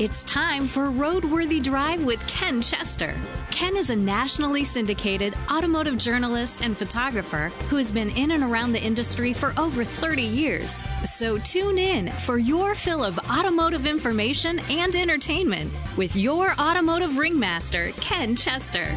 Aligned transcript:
It's 0.00 0.24
time 0.24 0.66
for 0.66 0.86
Roadworthy 0.86 1.62
Drive 1.62 2.02
with 2.02 2.26
Ken 2.26 2.62
Chester. 2.62 3.14
Ken 3.50 3.76
is 3.76 3.90
a 3.90 3.96
nationally 3.96 4.64
syndicated 4.64 5.36
automotive 5.52 5.98
journalist 5.98 6.62
and 6.62 6.74
photographer 6.74 7.52
who 7.68 7.76
has 7.76 7.90
been 7.90 8.08
in 8.16 8.30
and 8.30 8.42
around 8.42 8.72
the 8.72 8.82
industry 8.82 9.34
for 9.34 9.52
over 9.58 9.84
30 9.84 10.22
years. 10.22 10.80
So 11.04 11.36
tune 11.36 11.76
in 11.76 12.08
for 12.12 12.38
your 12.38 12.74
fill 12.74 13.04
of 13.04 13.18
automotive 13.30 13.84
information 13.84 14.58
and 14.70 14.96
entertainment 14.96 15.70
with 15.98 16.16
your 16.16 16.54
automotive 16.58 17.18
ringmaster, 17.18 17.90
Ken 18.00 18.34
Chester. 18.34 18.88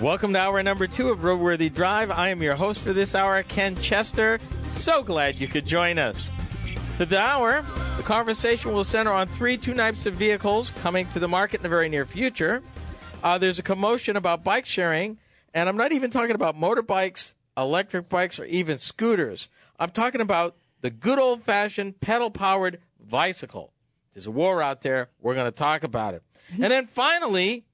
Welcome 0.00 0.34
to 0.34 0.38
hour 0.38 0.62
number 0.62 0.86
two 0.86 1.08
of 1.08 1.20
Roadworthy 1.20 1.72
Drive. 1.72 2.10
I 2.10 2.28
am 2.28 2.42
your 2.42 2.54
host 2.54 2.84
for 2.84 2.92
this 2.92 3.14
hour, 3.14 3.42
Ken 3.42 3.74
Chester. 3.76 4.38
So 4.72 5.02
glad 5.02 5.36
you 5.36 5.48
could 5.48 5.64
join 5.64 5.98
us. 5.98 6.30
For 6.98 7.06
the 7.06 7.18
hour, 7.18 7.64
the 7.96 8.02
conversation 8.02 8.72
will 8.72 8.84
center 8.84 9.10
on 9.10 9.26
three 9.26 9.56
two 9.56 9.72
types 9.72 10.04
of 10.04 10.12
vehicles 10.12 10.70
coming 10.82 11.06
to 11.08 11.18
the 11.18 11.28
market 11.28 11.60
in 11.60 11.62
the 11.62 11.70
very 11.70 11.88
near 11.88 12.04
future. 12.04 12.62
Uh, 13.22 13.38
there's 13.38 13.58
a 13.58 13.62
commotion 13.62 14.18
about 14.18 14.44
bike 14.44 14.66
sharing, 14.66 15.16
and 15.54 15.66
I'm 15.66 15.78
not 15.78 15.92
even 15.92 16.10
talking 16.10 16.34
about 16.34 16.56
motorbikes, 16.56 17.32
electric 17.56 18.10
bikes, 18.10 18.38
or 18.38 18.44
even 18.44 18.76
scooters. 18.76 19.48
I'm 19.80 19.90
talking 19.90 20.20
about 20.20 20.56
the 20.82 20.90
good 20.90 21.18
old 21.18 21.42
fashioned 21.42 22.02
pedal 22.02 22.30
powered 22.30 22.80
bicycle. 23.00 23.72
There's 24.12 24.26
a 24.26 24.30
war 24.30 24.62
out 24.62 24.82
there. 24.82 25.08
We're 25.22 25.34
going 25.34 25.50
to 25.50 25.56
talk 25.56 25.84
about 25.84 26.12
it. 26.12 26.22
And 26.52 26.70
then 26.70 26.84
finally, 26.84 27.64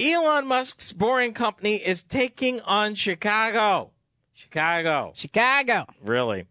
Elon 0.00 0.48
Musk's 0.48 0.92
Boring 0.92 1.32
Company 1.32 1.76
is 1.76 2.02
taking 2.02 2.60
on 2.62 2.96
Chicago. 2.96 3.92
Chicago. 4.32 5.12
Chicago. 5.14 5.86
Really. 6.02 6.48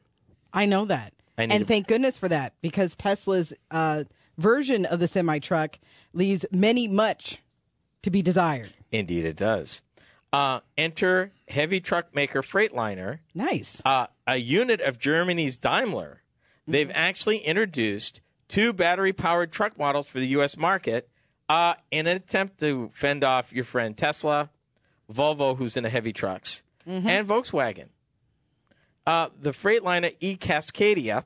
I 0.54 0.66
know 0.66 0.86
that. 0.86 1.14
I 1.38 1.44
and 1.44 1.52
to- 1.52 1.66
thank 1.66 1.88
goodness 1.88 2.18
for 2.18 2.30
that 2.30 2.54
because 2.62 2.96
Tesla's 2.96 3.54
uh, 3.72 4.06
version 4.38 4.86
of 4.86 5.00
the 5.00 5.08
semi 5.08 5.40
truck 5.40 5.78
leaves 6.14 6.46
many 6.52 6.88
much 6.88 7.40
to 8.04 8.10
be 8.10 8.22
desired. 8.22 8.74
Indeed, 8.92 9.26
it 9.26 9.36
does. 9.36 9.82
Uh, 10.34 10.60
enter 10.78 11.32
heavy 11.48 11.80
truck 11.80 12.14
maker 12.14 12.42
Freightliner. 12.42 13.20
Nice. 13.34 13.82
uh, 13.86 14.08
a 14.28 14.38
unit 14.38 14.82
of 14.82 15.00
Germany's 15.00 15.56
Daimler. 15.58 16.22
They've 16.68 16.92
actually 16.94 17.38
introduced 17.38 18.20
two 18.50 18.74
battery 18.74 19.14
powered 19.14 19.52
truck 19.54 19.78
models 19.78 20.10
for 20.10 20.20
the 20.20 20.28
U.S. 20.28 20.58
market 20.58 21.10
uh, 21.48 21.76
in 21.92 22.08
an 22.08 22.18
attempt 22.18 22.60
to 22.60 22.90
fend 22.94 23.24
off 23.24 23.54
your 23.54 23.64
friend 23.64 23.96
Tesla, 23.98 24.50
Volvo, 25.12 25.58
who's 25.58 25.78
into 25.78 25.90
heavy 25.90 26.12
trucks, 26.12 26.64
and 26.86 27.26
Volkswagen. 27.28 27.88
Uh, 29.06 29.30
the 29.40 29.52
Freightliner 29.52 30.14
E 30.20 30.36
Cascadia 30.36 31.24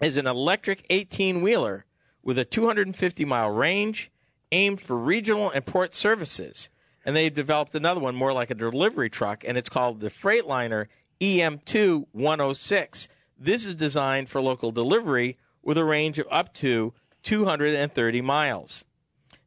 is 0.00 0.16
an 0.16 0.26
electric 0.26 0.84
18 0.90 1.42
wheeler 1.42 1.84
with 2.24 2.38
a 2.38 2.44
250 2.44 3.24
mile 3.24 3.50
range 3.50 4.10
aimed 4.50 4.80
for 4.80 4.96
regional 4.96 5.48
and 5.50 5.64
port 5.64 5.94
services. 5.94 6.68
And 7.04 7.14
they've 7.14 7.32
developed 7.32 7.74
another 7.74 8.00
one 8.00 8.14
more 8.14 8.32
like 8.32 8.50
a 8.50 8.54
delivery 8.54 9.10
truck, 9.10 9.44
and 9.46 9.58
it's 9.58 9.68
called 9.68 10.00
the 10.00 10.08
Freightliner 10.08 10.86
E 11.20 11.38
EM2 11.38 12.06
106. 12.12 13.08
This 13.38 13.66
is 13.66 13.74
designed 13.74 14.28
for 14.28 14.40
local 14.40 14.72
delivery 14.72 15.36
with 15.62 15.78
a 15.78 15.84
range 15.84 16.18
of 16.18 16.26
up 16.30 16.54
to 16.54 16.94
230 17.22 18.20
miles. 18.20 18.84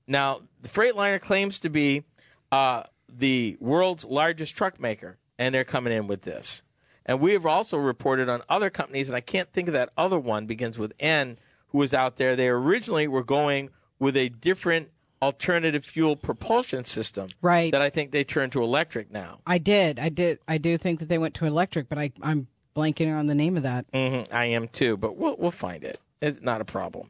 Now, 0.08 0.42
the 0.62 0.70
Freightliner 0.70 1.20
claims 1.20 1.60
to 1.60 1.70
be 1.70 2.04
uh, 2.52 2.84
the 3.10 3.58
world's 3.60 4.06
largest 4.06 4.56
truck 4.56 4.80
maker, 4.80 5.18
and 5.38 5.54
they're 5.54 5.64
coming 5.64 5.94
in 5.94 6.08
with 6.08 6.22
this. 6.22 6.64
And 7.06 7.20
we 7.20 7.34
have 7.34 7.46
also 7.46 7.78
reported 7.78 8.28
on 8.30 8.42
other 8.50 8.70
companies, 8.70 9.10
and 9.10 9.16
I 9.16 9.22
can't 9.22 9.52
think 9.52 9.70
of 9.70 9.74
that 9.74 9.92
other 9.98 10.20
one, 10.20 10.46
begins 10.46 10.78
with 10.78 10.94
N, 11.00 11.38
who 11.70 11.78
was 11.78 11.94
out 11.94 12.18
there. 12.18 12.36
They 12.36 12.50
originally 12.50 13.08
were 13.08 13.24
going 13.24 13.70
with 14.00 14.18
a 14.18 14.30
different 14.30 14.90
alternative 15.22 15.84
fuel 15.86 16.16
propulsion 16.16 16.84
system. 16.84 17.30
Right. 17.42 17.72
That 17.72 17.82
I 17.82 17.90
think 17.90 18.12
they 18.12 18.24
turned 18.24 18.52
to 18.54 18.64
electric 18.64 19.12
now. 19.12 19.40
I 19.46 19.58
did. 19.58 20.00
I 20.00 20.10
did. 20.10 20.40
I 20.48 20.58
do 20.58 20.78
think 20.78 21.00
that 21.00 21.10
they 21.10 21.18
went 21.18 21.34
to 21.36 21.46
electric, 21.46 21.90
but 21.90 21.98
I, 21.98 22.12
I'm 22.22 22.48
blanking 22.76 23.14
on 23.16 23.28
the 23.28 23.36
name 23.36 23.58
of 23.58 23.64
that. 23.64 23.86
hmm 23.94 24.22
I 24.32 24.46
am 24.46 24.68
too, 24.68 24.98
but 24.98 25.18
we'll 25.18 25.36
we'll 25.38 25.52
find 25.52 25.84
it. 25.84 26.00
It's 26.22 26.42
not 26.42 26.62
a 26.62 26.66
problem. 26.66 27.10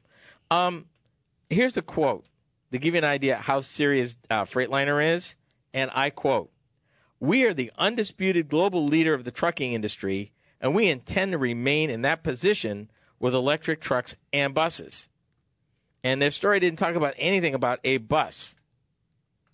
Um, 0.49 0.85
here's 1.49 1.77
a 1.77 1.81
quote 1.81 2.25
to 2.71 2.77
give 2.77 2.93
you 2.93 2.99
an 2.99 3.03
idea 3.03 3.35
how 3.37 3.61
serious 3.61 4.17
uh, 4.29 4.43
Freightliner 4.43 5.03
is, 5.13 5.35
and 5.73 5.91
I 5.93 6.09
quote: 6.09 6.49
"We 7.19 7.43
are 7.45 7.53
the 7.53 7.71
undisputed 7.77 8.47
global 8.49 8.85
leader 8.85 9.13
of 9.13 9.23
the 9.25 9.31
trucking 9.31 9.73
industry, 9.73 10.31
and 10.61 10.73
we 10.73 10.87
intend 10.89 11.33
to 11.33 11.37
remain 11.37 11.89
in 11.89 12.01
that 12.03 12.23
position 12.23 12.89
with 13.19 13.33
electric 13.33 13.81
trucks 13.81 14.15
and 14.31 14.53
buses." 14.53 15.09
And 16.07 16.21
their 16.21 16.31
story 16.31 16.61
didn't 16.61 16.79
talk 16.79 16.95
about 16.95 17.15
anything 17.17 17.53
about 17.53 17.81
a 17.83 17.97
bus. 17.97 18.55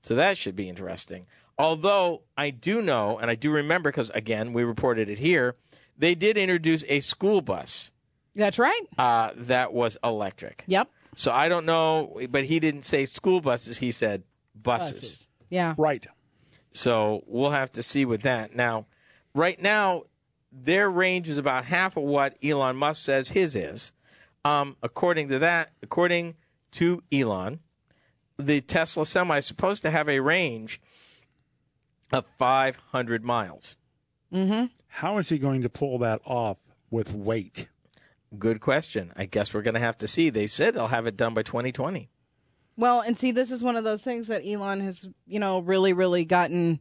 So 0.04 0.14
that 0.14 0.38
should 0.38 0.56
be 0.56 0.70
interesting. 0.70 1.26
Although 1.58 2.22
I 2.38 2.52
do 2.52 2.80
know, 2.80 3.18
and 3.18 3.32
I 3.32 3.36
do 3.36 3.50
remember 3.50 3.90
because 3.90 4.12
again, 4.12 4.54
we 4.54 4.64
reported 4.64 5.10
it 5.10 5.18
here, 5.18 5.56
they 5.98 6.14
did 6.14 6.38
introduce 6.38 6.84
a 6.88 7.00
school 7.00 7.42
bus 7.42 7.92
That's 8.36 8.60
right. 8.60 8.82
uh, 9.00 9.32
that 9.36 9.74
was 9.74 9.98
electric. 10.04 10.64
Yep. 10.68 10.90
So 11.16 11.32
I 11.32 11.50
don't 11.50 11.66
know, 11.66 12.20
but 12.30 12.44
he 12.46 12.60
didn't 12.60 12.86
say 12.86 13.06
school 13.06 13.42
buses. 13.42 13.80
He 13.80 13.92
said 13.92 14.24
buses. 14.56 15.28
Yeah. 15.50 15.74
Right. 15.76 16.06
So 16.72 17.24
we'll 17.26 17.52
have 17.52 17.72
to 17.74 17.84
see 17.84 18.06
with 18.06 18.22
that. 18.24 18.56
Now, 18.56 18.86
right 19.34 19.60
now, 19.60 20.04
their 20.52 20.88
range 20.90 21.30
is 21.30 21.40
about 21.40 21.66
half 21.66 21.98
of 21.98 22.04
what 22.04 22.38
Elon 22.44 22.76
Musk 22.76 23.04
says 23.04 23.30
his 23.30 23.56
is. 23.56 23.92
Um, 24.46 24.76
according 24.84 25.30
to 25.30 25.40
that, 25.40 25.72
according 25.82 26.36
to 26.74 27.02
Elon, 27.12 27.60
the 28.38 28.62
Tesla 28.62 29.06
Semi 29.06 29.38
is 29.38 29.46
supposed 29.46 29.82
to 29.84 29.92
have 29.92 30.10
a 30.10 30.20
range 30.20 30.82
of 32.12 32.26
500 32.38 33.24
miles. 33.24 33.76
Mm-hmm. 34.32 34.66
How 34.88 35.18
is 35.18 35.30
he 35.30 35.38
going 35.38 35.62
to 35.62 35.70
pull 35.70 35.98
that 36.00 36.22
off 36.26 36.58
with 36.90 37.14
weight? 37.14 37.68
Good 38.38 38.62
question. 38.62 39.12
I 39.16 39.26
guess 39.26 39.54
we're 39.54 39.62
going 39.62 39.76
to 39.76 39.80
have 39.80 39.98
to 40.00 40.08
see. 40.08 40.30
They 40.30 40.48
said 40.48 40.74
they'll 40.74 40.88
have 40.88 41.08
it 41.08 41.18
done 41.18 41.34
by 41.34 41.44
2020. 41.44 42.10
Well, 42.76 43.02
and 43.02 43.18
see, 43.18 43.32
this 43.32 43.52
is 43.52 43.62
one 43.62 43.76
of 43.76 43.84
those 43.84 44.02
things 44.02 44.28
that 44.28 44.42
Elon 44.46 44.82
has, 44.82 45.08
you 45.28 45.40
know, 45.40 45.60
really, 45.60 45.94
really 45.94 46.26
gotten 46.26 46.80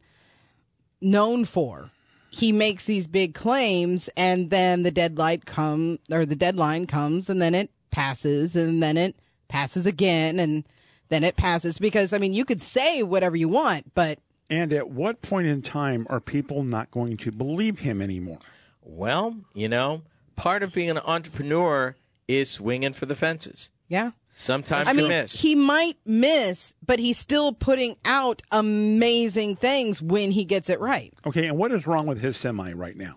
known 1.01 1.45
for. 1.45 1.91
He 2.31 2.51
makes 2.51 2.85
these 2.85 3.05
big 3.05 3.35
claims, 3.35 4.09
and 4.17 4.49
then 4.49 4.81
the 4.81 4.89
deadline 4.89 5.41
come 5.45 5.99
or 6.11 6.25
the 6.25 6.35
deadline 6.35 6.87
comes, 6.87 7.29
and 7.29 7.39
then 7.39 7.53
it 7.53 7.69
passes, 7.91 8.55
and 8.55 8.81
then 8.81 8.97
it 8.97 9.15
passes 9.53 9.85
again, 9.85 10.39
and 10.39 10.63
then 11.09 11.23
it 11.23 11.37
passes. 11.37 11.77
Because 11.77 12.11
I 12.11 12.17
mean, 12.17 12.33
you 12.33 12.43
could 12.43 12.61
say 12.61 13.03
whatever 13.03 13.35
you 13.37 13.47
want, 13.47 13.93
but 13.93 14.19
And 14.49 14.73
at 14.73 14.89
what 14.89 15.21
point 15.21 15.47
in 15.47 15.61
time 15.61 16.05
are 16.09 16.19
people 16.19 16.63
not 16.63 16.89
going 16.91 17.17
to 17.17 17.31
believe 17.31 17.79
him 17.79 18.01
anymore? 18.01 18.39
Well, 18.81 19.37
you 19.53 19.69
know, 19.69 20.01
part 20.35 20.63
of 20.63 20.73
being 20.73 20.89
an 20.89 20.97
entrepreneur 20.97 21.95
is 22.27 22.49
swinging 22.49 22.93
for 22.93 23.05
the 23.05 23.15
fences. 23.15 23.69
yeah. 23.87 24.11
Sometimes 24.35 24.87
I 24.87 24.93
you 24.93 24.97
mean, 24.97 25.09
miss. 25.09 25.39
he 25.41 25.53
might 25.53 25.95
miss, 26.07 26.73
but 26.83 26.97
he's 26.97 27.19
still 27.19 27.53
putting 27.53 27.95
out 28.03 28.41
amazing 28.51 29.55
things 29.57 30.01
when 30.01 30.31
he 30.31 30.43
gets 30.43 30.69
it 30.71 30.79
right. 30.79 31.13
Okay, 31.23 31.45
and 31.45 31.55
what 31.55 31.71
is 31.71 31.85
wrong 31.85 32.07
with 32.07 32.19
his 32.19 32.35
semi 32.35 32.73
right 32.73 32.97
now? 32.97 33.13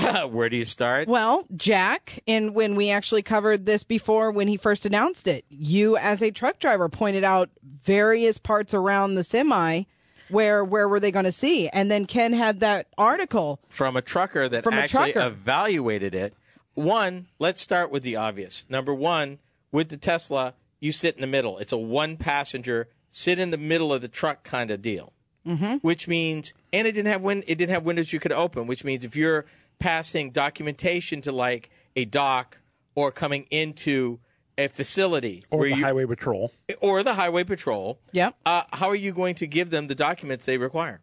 Where 0.30 0.48
do 0.48 0.56
you 0.56 0.64
start? 0.64 1.08
Well, 1.08 1.46
Jack, 1.56 2.20
and 2.26 2.54
when 2.54 2.74
we 2.74 2.90
actually 2.90 3.22
covered 3.22 3.66
this 3.66 3.82
before 3.84 4.30
when 4.30 4.48
he 4.48 4.56
first 4.56 4.86
announced 4.86 5.26
it, 5.26 5.44
you 5.48 5.96
as 5.96 6.22
a 6.22 6.30
truck 6.30 6.58
driver 6.58 6.88
pointed 6.88 7.24
out 7.24 7.50
various 7.62 8.38
parts 8.38 8.74
around 8.74 9.14
the 9.14 9.24
semi 9.24 9.84
where 10.30 10.64
where 10.64 10.88
were 10.88 11.00
they 11.00 11.10
going 11.10 11.24
to 11.24 11.32
see? 11.32 11.68
And 11.68 11.90
then 11.90 12.06
Ken 12.06 12.32
had 12.32 12.60
that 12.60 12.86
article. 12.96 13.60
From 13.68 13.96
a 13.96 14.02
trucker 14.02 14.48
that 14.48 14.64
From 14.64 14.74
actually 14.74 15.12
trucker. 15.12 15.28
evaluated 15.28 16.14
it. 16.14 16.34
One, 16.74 17.26
let's 17.38 17.60
start 17.60 17.90
with 17.90 18.02
the 18.02 18.16
obvious. 18.16 18.64
Number 18.68 18.94
one, 18.94 19.38
with 19.72 19.88
the 19.88 19.96
Tesla, 19.96 20.54
you 20.78 20.92
sit 20.92 21.16
in 21.16 21.20
the 21.20 21.26
middle. 21.26 21.58
It's 21.58 21.72
a 21.72 21.76
one 21.78 22.16
passenger, 22.16 22.88
sit 23.10 23.38
in 23.38 23.50
the 23.50 23.58
middle 23.58 23.92
of 23.92 24.02
the 24.02 24.08
truck 24.08 24.44
kind 24.44 24.70
of 24.70 24.80
deal. 24.80 25.12
Mm-hmm. 25.46 25.76
Which 25.78 26.06
means, 26.06 26.52
and 26.72 26.86
it 26.86 26.92
didn't 26.92 27.10
have 27.10 27.22
win- 27.22 27.44
it 27.46 27.56
didn't 27.56 27.70
have 27.72 27.84
windows 27.84 28.12
you 28.12 28.20
could 28.20 28.32
open. 28.32 28.66
Which 28.66 28.84
means 28.84 29.04
if 29.04 29.16
you're 29.16 29.46
passing 29.80 30.30
documentation 30.30 31.20
to 31.22 31.32
like 31.32 31.70
a 31.96 32.04
dock 32.04 32.60
or 32.94 33.10
coming 33.10 33.46
into 33.50 34.20
a 34.56 34.68
facility 34.68 35.42
Or 35.50 35.64
the 35.64 35.70
you, 35.70 35.82
highway 35.82 36.04
patrol? 36.06 36.52
or 36.80 37.02
the 37.02 37.14
highway 37.14 37.44
patrol, 37.44 37.98
Yep. 38.12 38.36
uh, 38.46 38.62
how 38.72 38.88
are 38.88 38.94
you 38.94 39.10
going 39.12 39.34
to 39.36 39.46
give 39.46 39.70
them 39.70 39.88
the 39.88 39.94
documents 39.94 40.46
they 40.46 40.58
require? 40.58 41.00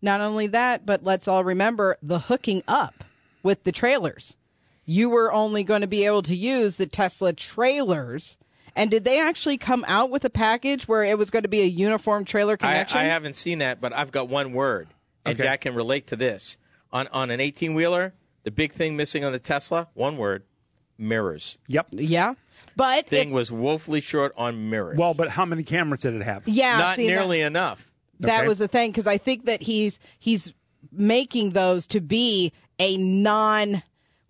Not 0.00 0.20
only 0.20 0.46
that, 0.48 0.86
but 0.86 1.04
let's 1.04 1.28
all 1.28 1.44
remember 1.44 1.98
the 2.02 2.18
hooking 2.20 2.62
up 2.66 3.04
with 3.42 3.64
the 3.64 3.72
trailers. 3.72 4.36
You 4.86 5.10
were 5.10 5.30
only 5.32 5.64
going 5.64 5.82
to 5.82 5.86
be 5.86 6.06
able 6.06 6.22
to 6.22 6.34
use 6.34 6.76
the 6.76 6.86
Tesla 6.86 7.32
trailers. 7.34 8.36
And 8.74 8.90
did 8.90 9.04
they 9.04 9.20
actually 9.20 9.58
come 9.58 9.84
out 9.88 10.08
with 10.08 10.24
a 10.24 10.30
package 10.30 10.86
where 10.88 11.02
it 11.02 11.18
was 11.18 11.30
going 11.30 11.42
to 11.42 11.48
be 11.48 11.60
a 11.62 11.66
uniform 11.66 12.24
trailer 12.24 12.54
I, 12.54 12.56
connection? 12.56 13.00
I 13.00 13.04
haven't 13.04 13.34
seen 13.34 13.58
that, 13.58 13.80
but 13.80 13.92
I've 13.92 14.12
got 14.12 14.28
one 14.28 14.52
word, 14.52 14.88
and 15.26 15.34
Okay. 15.34 15.42
Jack 15.42 15.62
can 15.62 15.74
relate 15.74 16.06
to 16.06 16.16
this. 16.16 16.56
On 16.92 17.06
on 17.08 17.30
an 17.30 17.40
eighteen 17.40 17.74
wheeler, 17.74 18.14
the 18.44 18.50
big 18.50 18.72
thing 18.72 18.96
missing 18.96 19.24
on 19.24 19.32
the 19.32 19.38
Tesla, 19.38 19.88
one 19.94 20.16
word, 20.16 20.44
mirrors. 20.96 21.58
Yep. 21.66 21.88
Yeah. 21.92 22.34
But 22.76 23.06
the 23.08 23.16
Thing 23.16 23.30
it- 23.30 23.34
was 23.34 23.50
woefully 23.52 24.00
short 24.00 24.32
on 24.36 24.70
mirrors. 24.70 24.96
Well, 24.98 25.14
but 25.14 25.30
how 25.30 25.44
many 25.44 25.62
cameras 25.64 26.00
did 26.00 26.14
it 26.14 26.22
have? 26.22 26.46
yeah, 26.46 26.78
not 26.78 26.96
see, 26.96 27.06
that- 27.08 27.12
nearly 27.14 27.40
enough. 27.40 27.90
That 28.20 28.40
Okay. 28.40 28.48
was 28.48 28.58
the 28.58 28.68
thing 28.68 28.90
because 28.90 29.06
I 29.06 29.18
think 29.18 29.44
that 29.46 29.62
he's 29.62 29.98
he's 30.18 30.52
making 30.92 31.50
those 31.50 31.86
to 31.88 32.00
be 32.00 32.52
a 32.78 32.96
non. 32.96 33.82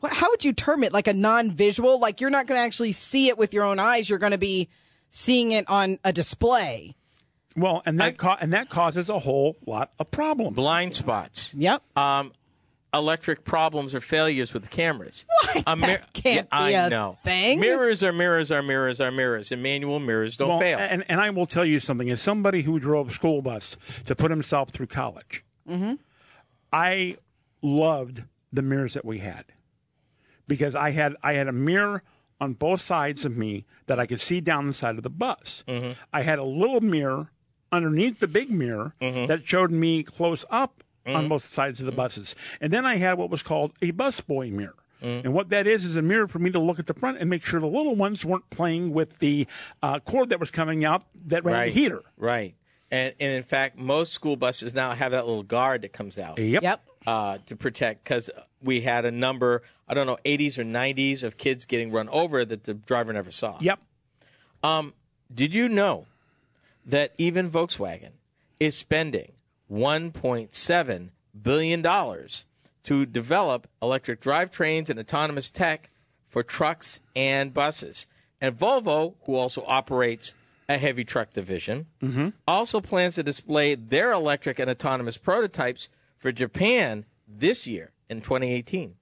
How 0.02 0.30
would 0.30 0.44
you 0.44 0.52
term 0.52 0.84
it? 0.84 0.92
Like 0.92 1.08
a 1.08 1.12
non-visual? 1.14 1.98
Like 1.98 2.20
you're 2.20 2.30
not 2.30 2.46
going 2.46 2.58
to 2.58 2.62
actually 2.64 2.92
see 2.92 3.28
it 3.28 3.36
with 3.38 3.52
your 3.54 3.64
own 3.64 3.78
eyes. 3.78 4.08
You're 4.08 4.18
going 4.18 4.32
to 4.32 4.38
be 4.38 4.68
seeing 5.10 5.52
it 5.52 5.64
on 5.68 5.98
a 6.04 6.12
display. 6.12 6.94
Well, 7.56 7.82
and 7.86 7.98
that 7.98 8.16
ca- 8.18 8.36
and 8.40 8.52
that 8.52 8.68
causes 8.68 9.08
a 9.08 9.18
whole 9.20 9.56
lot 9.66 9.90
of 9.98 10.10
problems. 10.10 10.54
Blind 10.54 10.94
spots. 10.94 11.52
Yep. 11.54 11.82
Um, 11.96 12.32
electric 12.94 13.44
problems 13.44 13.94
or 13.94 14.00
failures 14.00 14.54
with 14.54 14.62
the 14.62 14.68
cameras. 14.68 15.24
What? 15.28 15.64
A 15.66 15.76
That 15.76 16.12
can't 16.12 16.48
I 16.50 16.70
be 16.70 16.74
a 16.74 16.90
know. 16.90 17.18
thing. 17.24 17.60
Mirrors 17.60 18.02
are 18.02 18.12
mirrors 18.12 18.50
are 18.50 18.62
mirrors 18.62 19.00
are 19.00 19.10
mirrors, 19.10 19.52
and 19.52 19.62
manual 19.62 19.98
mirrors 19.98 20.36
don't 20.36 20.48
Well, 20.48 20.60
fail. 20.60 20.78
And, 20.78 21.04
and 21.08 21.20
I 21.20 21.30
will 21.30 21.46
tell 21.46 21.64
you 21.64 21.80
something. 21.80 22.10
As 22.10 22.20
somebody 22.20 22.62
who 22.62 22.78
drove 22.78 23.10
a 23.10 23.12
school 23.12 23.42
bus 23.42 23.76
to 24.06 24.14
put 24.14 24.30
himself 24.30 24.70
through 24.70 24.86
college, 24.86 25.44
mm-hmm. 25.68 25.94
I 26.72 27.16
loved 27.62 28.24
the 28.52 28.62
mirrors 28.62 28.94
that 28.94 29.04
we 29.04 29.18
had 29.18 29.44
because 30.46 30.74
I 30.74 30.90
had 30.90 31.16
I 31.22 31.34
had 31.34 31.48
a 31.48 31.52
mirror 31.52 32.02
on 32.40 32.54
both 32.54 32.80
sides 32.80 33.24
of 33.24 33.36
me 33.36 33.66
that 33.86 33.98
I 33.98 34.06
could 34.06 34.20
see 34.20 34.40
down 34.40 34.66
the 34.66 34.72
side 34.72 34.96
of 34.96 35.02
the 35.02 35.10
bus. 35.10 35.64
Mm-hmm. 35.66 35.92
I 36.12 36.22
had 36.22 36.38
a 36.38 36.44
little 36.44 36.80
mirror 36.80 37.30
underneath 37.70 38.20
the 38.20 38.28
big 38.28 38.50
mirror 38.50 38.94
mm-hmm. 39.00 39.26
that 39.26 39.46
showed 39.46 39.70
me 39.70 40.02
close 40.02 40.44
up 40.50 40.82
on 41.16 41.28
both 41.28 41.44
sides 41.52 41.80
of 41.80 41.86
the 41.86 41.92
buses, 41.92 42.34
and 42.60 42.72
then 42.72 42.86
I 42.86 42.96
had 42.96 43.18
what 43.18 43.30
was 43.30 43.42
called 43.42 43.72
a 43.82 43.92
busboy 43.92 44.52
mirror. 44.52 44.74
And 45.00 45.32
what 45.32 45.50
that 45.50 45.66
is 45.66 45.84
is 45.84 45.96
a 45.96 46.02
mirror 46.02 46.26
for 46.26 46.40
me 46.40 46.50
to 46.50 46.58
look 46.58 46.78
at 46.80 46.86
the 46.86 46.94
front 46.94 47.18
and 47.18 47.30
make 47.30 47.44
sure 47.44 47.60
the 47.60 47.66
little 47.66 47.94
ones 47.94 48.24
weren't 48.24 48.50
playing 48.50 48.92
with 48.92 49.20
the 49.20 49.46
uh, 49.80 50.00
cord 50.00 50.30
that 50.30 50.40
was 50.40 50.50
coming 50.50 50.84
out 50.84 51.04
that 51.26 51.44
ran 51.44 51.54
right. 51.54 51.72
the 51.72 51.80
heater. 51.80 52.02
Right. 52.16 52.56
And, 52.90 53.14
and 53.20 53.32
in 53.32 53.42
fact, 53.44 53.78
most 53.78 54.12
school 54.12 54.36
buses 54.36 54.74
now 54.74 54.92
have 54.92 55.12
that 55.12 55.26
little 55.26 55.44
guard 55.44 55.82
that 55.82 55.92
comes 55.92 56.18
out. 56.18 56.38
Yep. 56.38 56.62
Yep. 56.62 56.84
uh, 57.06 57.38
to 57.46 57.54
protect 57.54 58.02
because 58.02 58.28
we 58.62 58.80
had 58.80 59.04
a 59.04 59.12
number, 59.12 59.62
I 59.86 59.94
don't 59.94 60.06
know, 60.06 60.18
80s 60.24 60.58
or 60.58 60.64
90s 60.64 61.22
of 61.22 61.36
kids 61.36 61.64
getting 61.64 61.92
run 61.92 62.08
over 62.08 62.44
that 62.44 62.64
the 62.64 62.74
driver 62.74 63.12
never 63.12 63.30
saw. 63.30 63.56
Yep. 63.60 63.80
Did 65.32 65.54
you 65.54 65.68
know 65.68 66.06
that 66.86 67.12
even 67.18 67.50
Volkswagen 67.50 68.12
is 68.58 68.76
spending 68.76 69.32
$1.7 69.70 71.10
billion 71.40 71.82
to 72.84 73.06
develop 73.06 73.68
electric 73.82 74.20
drivetrains 74.20 74.90
and 74.90 74.98
autonomous 74.98 75.50
tech 75.50 75.90
for 76.26 76.42
trucks 76.42 77.00
and 77.14 77.52
buses? 77.52 78.06
And 78.40 78.56
Volvo, 78.56 79.14
who 79.24 79.34
also 79.34 79.64
operates 79.66 80.34
a 80.68 80.78
heavy 80.78 81.04
truck 81.04 81.30
division, 81.30 81.86
mm-hmm. 82.02 82.28
also 82.46 82.80
plans 82.80 83.14
to 83.16 83.22
display 83.22 83.74
their 83.74 84.12
electric 84.12 84.58
and 84.58 84.70
autonomous 84.70 85.16
prototypes 85.16 85.88
for 86.18 86.30
Japan 86.30 87.06
this 87.26 87.66
year 87.66 87.92
in 88.08 88.20
2018. 88.20 88.94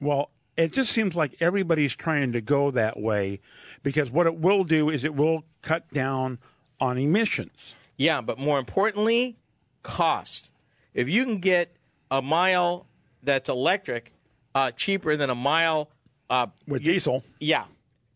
Well, 0.00 0.30
it 0.56 0.72
just 0.72 0.92
seems 0.92 1.16
like 1.16 1.36
everybody's 1.40 1.96
trying 1.96 2.32
to 2.32 2.40
go 2.40 2.70
that 2.70 2.98
way 2.98 3.40
because 3.82 4.10
what 4.10 4.26
it 4.26 4.36
will 4.36 4.64
do 4.64 4.90
is 4.90 5.04
it 5.04 5.14
will 5.14 5.44
cut 5.62 5.90
down 5.92 6.38
on 6.80 6.98
emissions. 6.98 7.74
Yeah, 7.96 8.20
but 8.20 8.38
more 8.38 8.58
importantly, 8.58 9.36
cost. 9.82 10.50
If 10.94 11.08
you 11.08 11.24
can 11.24 11.38
get 11.38 11.74
a 12.10 12.20
mile 12.22 12.86
that's 13.22 13.48
electric 13.48 14.12
uh, 14.54 14.70
cheaper 14.72 15.16
than 15.16 15.30
a 15.30 15.34
mile, 15.34 15.90
uh, 16.28 16.46
With 16.66 16.82
diesel. 16.84 17.24
yeah, 17.38 17.64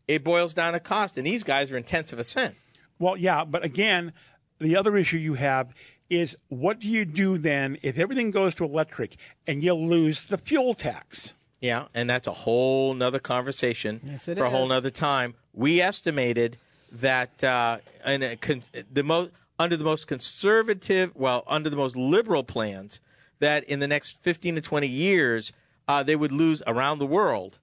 it 0.08 0.24
boils 0.24 0.54
down 0.54 0.72
to 0.72 0.80
cost. 0.80 1.16
And 1.16 1.26
these 1.26 1.44
guys 1.44 1.70
are 1.72 1.76
in 1.76 1.84
tenths 1.84 2.12
of 2.12 2.18
a 2.18 2.24
cent. 2.24 2.54
Well, 2.98 3.16
yeah, 3.16 3.44
but 3.44 3.64
again, 3.64 4.12
the 4.58 4.76
other 4.76 4.96
issue 4.96 5.16
you 5.16 5.34
have 5.34 5.72
is 6.10 6.36
what 6.48 6.78
do 6.80 6.88
you 6.90 7.04
do 7.04 7.38
then 7.38 7.78
if 7.82 7.98
everything 7.98 8.30
goes 8.30 8.54
to 8.56 8.64
electric 8.64 9.16
and 9.46 9.62
you 9.62 9.74
lose 9.74 10.24
the 10.24 10.38
fuel 10.38 10.74
tax? 10.74 11.34
Yeah, 11.60 11.86
and 11.94 12.10
that's 12.10 12.26
a 12.26 12.32
whole 12.32 12.92
nother 12.94 13.18
conversation 13.18 14.00
Yes, 14.04 14.28
it 14.28 14.36
for 14.36 14.44
a 14.44 14.50
whole 14.50 14.64
is. 14.64 14.68
nother 14.68 14.90
time. 14.90 15.34
We 15.54 15.80
estimated 15.80 16.58
that 16.92 17.42
uh, 17.42 17.78
in 18.04 18.22
a 18.22 18.36
con- 18.36 18.62
the 18.92 19.02
most 19.02 19.30
under 19.58 19.76
the 19.76 19.84
most 19.84 20.06
conservative, 20.06 21.12
well, 21.14 21.44
under 21.46 21.70
the 21.70 21.76
most 21.76 21.96
liberal 21.96 22.44
plans, 22.44 23.00
that 23.38 23.64
in 23.64 23.78
the 23.80 23.88
next 23.88 24.22
fifteen 24.22 24.54
to 24.54 24.60
twenty 24.60 24.86
years, 24.88 25.52
uh, 25.88 26.02
they 26.02 26.16
would 26.16 26.32
lose 26.32 26.62
around 26.66 26.98
the 26.98 27.06
world 27.06 27.58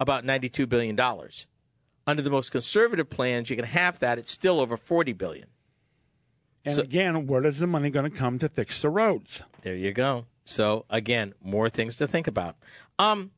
about 0.00 0.24
ninety-two 0.24 0.66
billion 0.66 0.96
dollars. 0.96 1.46
Under 2.06 2.22
the 2.22 2.30
most 2.30 2.50
conservative 2.50 3.08
plans, 3.10 3.48
you 3.50 3.56
can 3.56 3.64
half 3.64 3.98
that; 4.00 4.18
it's 4.18 4.32
still 4.32 4.58
over 4.60 4.76
40 4.76 5.12
billion. 5.12 5.46
And 6.64 6.78
again, 6.78 7.26
where 7.26 7.44
is 7.46 7.58
the 7.58 7.66
money 7.66 7.90
going 7.90 8.10
to 8.10 8.16
come 8.16 8.38
to 8.40 8.48
fix 8.48 8.82
the 8.82 8.88
roads? 8.90 9.42
There 9.62 9.74
you 9.74 9.92
go. 9.92 10.26
So 10.44 10.84
again, 10.90 11.34
more 11.42 11.68
things 11.68 11.96
to 11.96 12.06
think 12.08 12.26
about. 12.26 12.56
Um, 12.98 13.30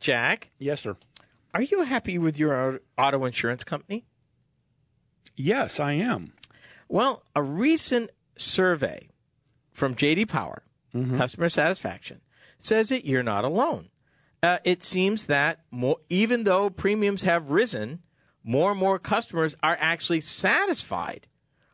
Jack, 0.00 0.50
Yes, 0.58 0.82
sir. 0.82 0.96
are 1.54 1.62
you 1.62 1.84
happy 1.84 2.18
with 2.18 2.38
your 2.38 2.80
auto 2.98 3.24
insurance 3.24 3.64
company? 3.64 4.04
Yes, 5.36 5.78
I 5.80 5.92
am. 5.92 6.32
Well, 6.88 7.22
a 7.34 7.42
recent 7.42 8.10
survey 8.36 9.08
from 9.72 9.94
JD 9.94 10.28
Power, 10.28 10.62
customer 11.16 11.48
satisfaction, 11.48 12.20
says 12.58 12.88
that 12.88 13.04
you're 13.04 13.22
not 13.22 13.44
alone. 13.44 13.90
Uh, 14.42 14.58
it 14.64 14.84
seems 14.84 15.26
that 15.26 15.60
more, 15.70 15.98
even 16.08 16.44
though 16.44 16.70
premiums 16.70 17.22
have 17.22 17.50
risen, 17.50 18.00
more 18.44 18.70
and 18.70 18.80
more 18.80 18.98
customers 18.98 19.56
are 19.62 19.76
actually 19.80 20.20
satisfied 20.20 21.26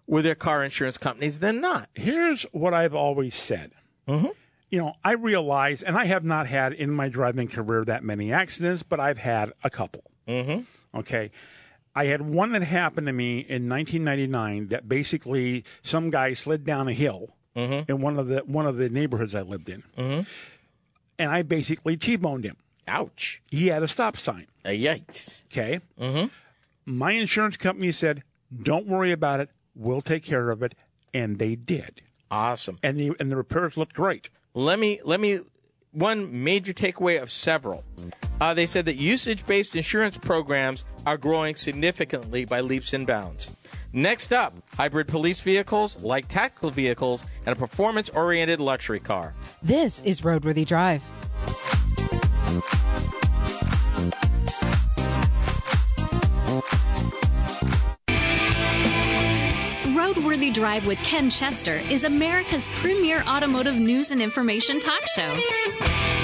with 0.07 0.25
their 0.25 0.35
car 0.35 0.65
insurance 0.65 0.99
companies 0.99 1.41
than 1.41 1.61
not. 1.61 1.89
Here's 1.95 2.43
what 2.53 2.75
I've 2.75 2.95
always 2.95 3.35
said. 3.35 3.73
you 4.73 4.79
know, 4.79 4.95
I 5.05 5.13
realize, 5.13 5.83
and 5.83 5.97
I 5.97 6.07
have 6.07 6.25
not 6.25 6.47
had 6.47 6.73
in 6.73 6.91
my 6.91 7.09
driving 7.11 7.47
career 7.47 7.85
that 7.85 8.03
many 8.03 8.33
accidents, 8.33 8.83
but 8.83 8.99
I've 8.99 9.19
had 9.19 9.53
a 9.63 9.71
couple. 9.71 10.11
Mm-hmm. 10.27 10.99
Okay. 10.99 11.31
I 11.95 12.07
had 12.07 12.23
one 12.23 12.53
that 12.53 12.63
happened 12.63 13.07
to 13.07 13.13
me 13.13 13.41
in 13.41 13.69
1999 13.69 14.69
that 14.69 14.89
basically 14.89 15.65
some 15.83 16.11
guy 16.11 16.33
slid 16.33 16.65
down 16.65 16.89
a 16.89 16.93
hill 16.93 17.37
in 17.87 18.01
one 18.01 18.19
of 18.19 18.29
the 18.29 18.39
one 18.47 18.67
of 18.67 18.77
the 18.77 18.89
neighborhoods 18.89 19.35
I 19.35 19.43
lived 19.43 19.69
in, 19.69 19.83
mm-hmm. 19.97 20.23
and 21.19 21.31
I 21.31 21.43
basically 21.43 21.97
t-boned 21.97 22.45
him. 22.45 22.57
Ouch. 22.89 23.43
He 23.51 23.69
had 23.69 23.83
a 23.83 23.89
stop 23.89 24.17
sign. 24.17 24.47
Uh, 24.65 24.71
yikes. 24.71 25.45
Okay. 25.47 25.81
Mm-hmm. 26.01 26.27
My 26.85 27.13
insurance 27.13 27.57
company 27.57 27.93
said, 27.93 28.23
"Don't 28.63 28.87
worry 28.87 29.13
about 29.13 29.41
it. 29.41 29.51
We'll 29.75 30.01
take 30.01 30.25
care 30.25 30.51
of 30.51 30.63
it," 30.63 30.75
and 31.13 31.39
they 31.39 31.55
did. 31.55 32.01
Awesome. 32.31 32.77
And 32.83 32.99
the 32.99 33.15
and 33.21 33.31
the 33.31 33.37
repairs 33.37 33.77
looked 33.77 33.95
great. 33.95 34.31
let 34.55 34.79
me 34.79 35.01
let 35.05 35.21
me 35.21 35.41
one 35.93 36.43
major 36.43 36.73
takeaway 36.73 37.23
of 37.23 37.31
several. 37.31 37.85
Uh, 38.41 38.53
they 38.55 38.67
said 38.67 38.87
that 38.87 38.97
usage-based 38.97 39.77
insurance 39.77 40.19
programs 40.19 40.85
are 41.07 41.17
growing 41.17 41.55
significantly 41.55 42.45
by 42.45 42.61
leaps 42.61 42.93
and 42.93 43.07
bounds. 43.07 43.57
Next 43.93 44.33
up 44.33 44.55
hybrid 44.75 45.07
police 45.07 45.43
vehicles 45.43 46.03
like 46.03 46.27
tactical 46.29 46.71
vehicles 46.71 47.27
and 47.47 47.55
a 47.55 47.59
performance-oriented 47.59 48.59
luxury 48.59 49.01
car. 49.01 49.35
This 49.63 50.01
is 50.03 50.23
Roadworthy 50.23 50.67
Drive. 50.67 51.03
Drive 60.51 60.87
with 60.87 60.99
Ken 61.03 61.31
Chester 61.31 61.77
is 61.91 62.05
America's 62.05 62.69
premier 62.75 63.23
automotive 63.29 63.79
news 63.79 64.11
and 64.11 64.21
information 64.21 64.81
talk 64.81 65.07
show. 65.09 66.22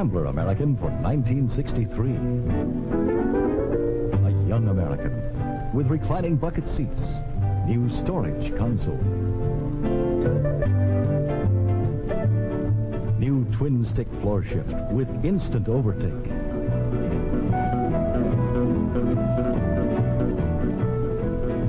Rambler 0.00 0.24
American 0.28 0.78
for 0.78 0.88
1963. 0.88 2.12
A 4.24 4.48
Young 4.48 4.68
American 4.68 5.12
with 5.74 5.88
reclining 5.88 6.36
bucket 6.36 6.66
seats, 6.66 7.02
new 7.66 7.90
storage 7.90 8.56
console, 8.56 8.96
new 13.18 13.44
twin 13.52 13.84
stick 13.84 14.08
floor 14.22 14.42
shift 14.42 14.72
with 14.90 15.06
instant 15.22 15.68
overtake. 15.68 16.24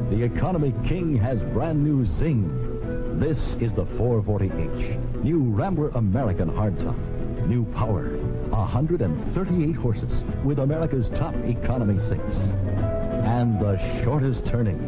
The 0.10 0.24
Economy 0.24 0.74
King 0.88 1.18
has 1.18 1.44
brand 1.44 1.84
new 1.84 2.06
Zing. 2.06 3.20
This 3.20 3.58
is 3.58 3.74
the 3.74 3.84
440H, 3.84 5.22
new 5.22 5.40
Rambler 5.40 5.90
American 5.90 6.50
hardtop. 6.50 6.96
New 7.48 7.66
power, 7.74 8.04
138 8.62 9.76
horses 9.76 10.24
with 10.44 10.60
America's 10.60 11.10
top 11.10 11.36
economy 11.46 12.00
seats. 12.00 12.38
And 13.26 13.60
the 13.60 13.78
shortest 14.04 14.46
turning. 14.46 14.80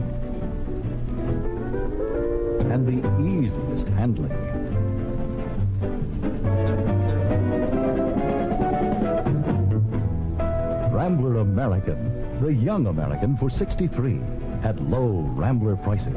And 2.72 2.86
the 2.86 3.02
easiest 3.20 3.88
handling. 3.90 4.32
Rambler 10.94 11.40
American, 11.40 12.42
the 12.42 12.54
young 12.54 12.88
American 12.88 13.38
for 13.38 13.50
63 13.50 14.22
at 14.64 14.80
low 14.82 15.28
Rambler 15.36 15.76
prices. 15.76 16.16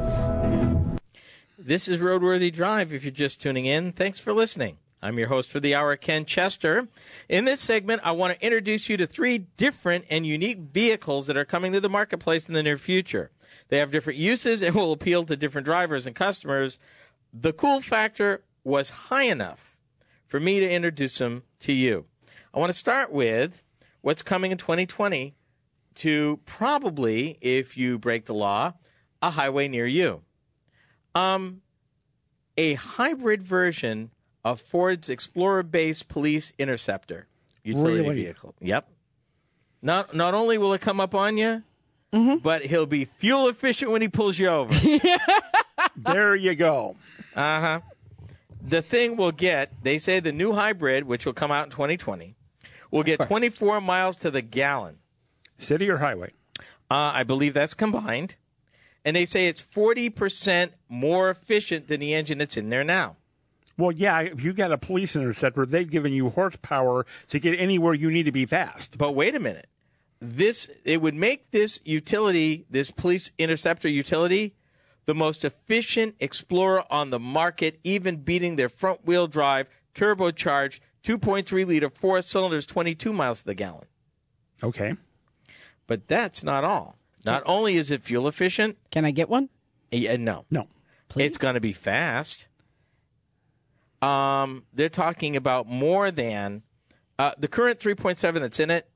this 1.57 1.87
is 1.87 1.99
roadworthy 1.99 2.53
drive 2.53 2.93
if 2.93 3.03
you're 3.03 3.11
just 3.11 3.41
tuning 3.41 3.65
in 3.65 3.91
thanks 3.91 4.19
for 4.19 4.31
listening 4.31 4.77
i'm 5.01 5.17
your 5.17 5.27
host 5.27 5.49
for 5.49 5.59
the 5.59 5.75
hour 5.75 5.95
ken 5.95 6.25
chester 6.25 6.87
in 7.29 7.45
this 7.45 7.59
segment 7.59 8.01
i 8.03 8.11
want 8.11 8.33
to 8.33 8.45
introduce 8.45 8.89
you 8.89 8.97
to 8.97 9.07
three 9.07 9.37
different 9.37 10.05
and 10.09 10.25
unique 10.25 10.59
vehicles 10.59 11.27
that 11.27 11.37
are 11.37 11.45
coming 11.45 11.71
to 11.71 11.79
the 11.79 11.89
marketplace 11.89 12.47
in 12.47 12.53
the 12.53 12.63
near 12.63 12.77
future 12.77 13.31
they 13.69 13.77
have 13.77 13.91
different 13.91 14.19
uses 14.19 14.61
and 14.61 14.75
will 14.75 14.91
appeal 14.91 15.25
to 15.25 15.35
different 15.35 15.65
drivers 15.65 16.05
and 16.05 16.15
customers 16.15 16.79
the 17.33 17.53
cool 17.53 17.81
factor 17.81 18.43
was 18.63 18.89
high 18.89 19.23
enough 19.23 19.77
for 20.25 20.39
me 20.39 20.59
to 20.59 20.69
introduce 20.69 21.17
them 21.17 21.43
to 21.59 21.73
you. 21.73 22.05
I 22.53 22.59
want 22.59 22.71
to 22.71 22.77
start 22.77 23.11
with 23.11 23.63
what's 24.01 24.21
coming 24.21 24.51
in 24.51 24.57
2020 24.57 25.35
to 25.95 26.39
probably, 26.45 27.37
if 27.41 27.77
you 27.77 27.97
break 27.97 28.25
the 28.25 28.33
law, 28.33 28.73
a 29.21 29.31
highway 29.31 29.67
near 29.67 29.87
you. 29.87 30.23
Um, 31.15 31.61
a 32.57 32.73
hybrid 32.73 33.41
version 33.41 34.11
of 34.51 34.61
Ford's 34.61 35.09
Explorer-based 35.09 36.07
Police 36.07 36.53
Interceptor 36.57 37.27
utility 37.63 38.01
Really? 38.01 38.15
vehicle. 38.23 38.55
Yep. 38.61 38.89
Not 39.81 40.13
not 40.15 40.33
only 40.33 40.57
will 40.57 40.73
it 40.73 40.81
come 40.81 40.99
up 40.99 41.13
on 41.13 41.37
you, 41.37 41.63
but 42.41 42.63
he'll 42.65 42.85
be 42.85 43.05
fuel 43.05 43.47
efficient 43.47 43.91
when 43.91 44.01
he 44.01 44.07
pulls 44.07 44.39
you 44.39 44.47
over. 44.47 44.73
There 45.95 46.35
you 46.35 46.55
go. 46.55 46.95
Uh 47.35 47.61
huh. 47.61 47.79
The 48.61 48.81
thing 48.81 49.15
will 49.17 49.31
get, 49.31 49.71
they 49.83 49.97
say 49.97 50.19
the 50.19 50.31
new 50.31 50.53
hybrid, 50.53 51.03
which 51.05 51.25
will 51.25 51.33
come 51.33 51.51
out 51.51 51.65
in 51.65 51.71
2020, 51.71 52.35
will 52.91 53.03
get 53.03 53.21
24 53.21 53.79
miles 53.81 54.15
to 54.17 54.29
the 54.31 54.41
gallon. 54.41 54.97
City 55.59 55.89
or 55.89 55.97
highway? 55.97 56.31
Uh, 56.89 57.11
I 57.13 57.23
believe 57.23 57.53
that's 57.53 57.73
combined. 57.73 58.35
And 59.05 59.15
they 59.15 59.25
say 59.25 59.47
it's 59.47 59.61
40% 59.61 60.71
more 60.89 61.29
efficient 61.29 61.87
than 61.87 61.99
the 61.99 62.13
engine 62.13 62.37
that's 62.39 62.57
in 62.57 62.69
there 62.69 62.83
now. 62.83 63.15
Well, 63.77 63.91
yeah. 63.91 64.21
If 64.21 64.43
you 64.43 64.53
got 64.53 64.71
a 64.71 64.77
police 64.77 65.15
interceptor, 65.15 65.65
they've 65.65 65.89
given 65.89 66.13
you 66.13 66.29
horsepower 66.29 67.05
to 67.27 67.39
get 67.39 67.59
anywhere 67.59 67.93
you 67.93 68.09
need 68.11 68.23
to 68.23 68.31
be 68.31 68.45
fast. 68.45 68.97
But 68.97 69.13
wait 69.13 69.35
a 69.35 69.39
minute. 69.39 69.67
This 70.19 70.69
it 70.83 71.01
would 71.01 71.13
make 71.13 71.51
this 71.51 71.79
utility, 71.85 72.65
this 72.69 72.89
police 72.89 73.31
interceptor 73.37 73.87
utility, 73.87 74.55
the 75.05 75.13
most 75.13 75.45
efficient 75.45 76.15
Explorer 76.19 76.83
on 76.91 77.11
the 77.11 77.19
market, 77.19 77.79
even 77.83 78.17
beating 78.17 78.55
their 78.55 78.69
front 78.69 79.05
wheel 79.05 79.27
drive, 79.27 79.69
turbocharged 79.93 80.79
2.3 81.03 81.65
liter 81.65 81.89
four 81.89 82.21
cylinders, 82.23 82.65
22 82.65 83.13
miles 83.13 83.41
to 83.41 83.45
the 83.45 83.53
gallon. 83.55 83.85
Okay. 84.63 84.95
But 85.85 86.07
that's 86.07 86.43
not 86.43 86.63
all. 86.63 86.97
Not 87.23 87.43
only 87.45 87.75
is 87.77 87.91
it 87.91 88.03
fuel 88.03 88.27
efficient, 88.27 88.77
Can 88.89 89.05
I 89.05 89.11
get 89.11 89.29
one? 89.29 89.49
yeah, 89.91 90.15
no, 90.17 90.45
No. 90.49 90.67
Please? 91.09 91.25
It's 91.27 91.37
going 91.37 91.53
to 91.53 91.61
be 91.61 91.71
fast. 91.73 92.47
Um, 94.01 94.63
they're 94.73 94.89
talking 94.89 95.35
about 95.35 95.67
more 95.67 96.11
than 96.11 96.63
uh, 97.17 97.31
the 97.37 97.47
current 97.47 97.79
3.7 97.79 98.39
that's 98.39 98.59
in 98.59 98.69
it 98.69 98.87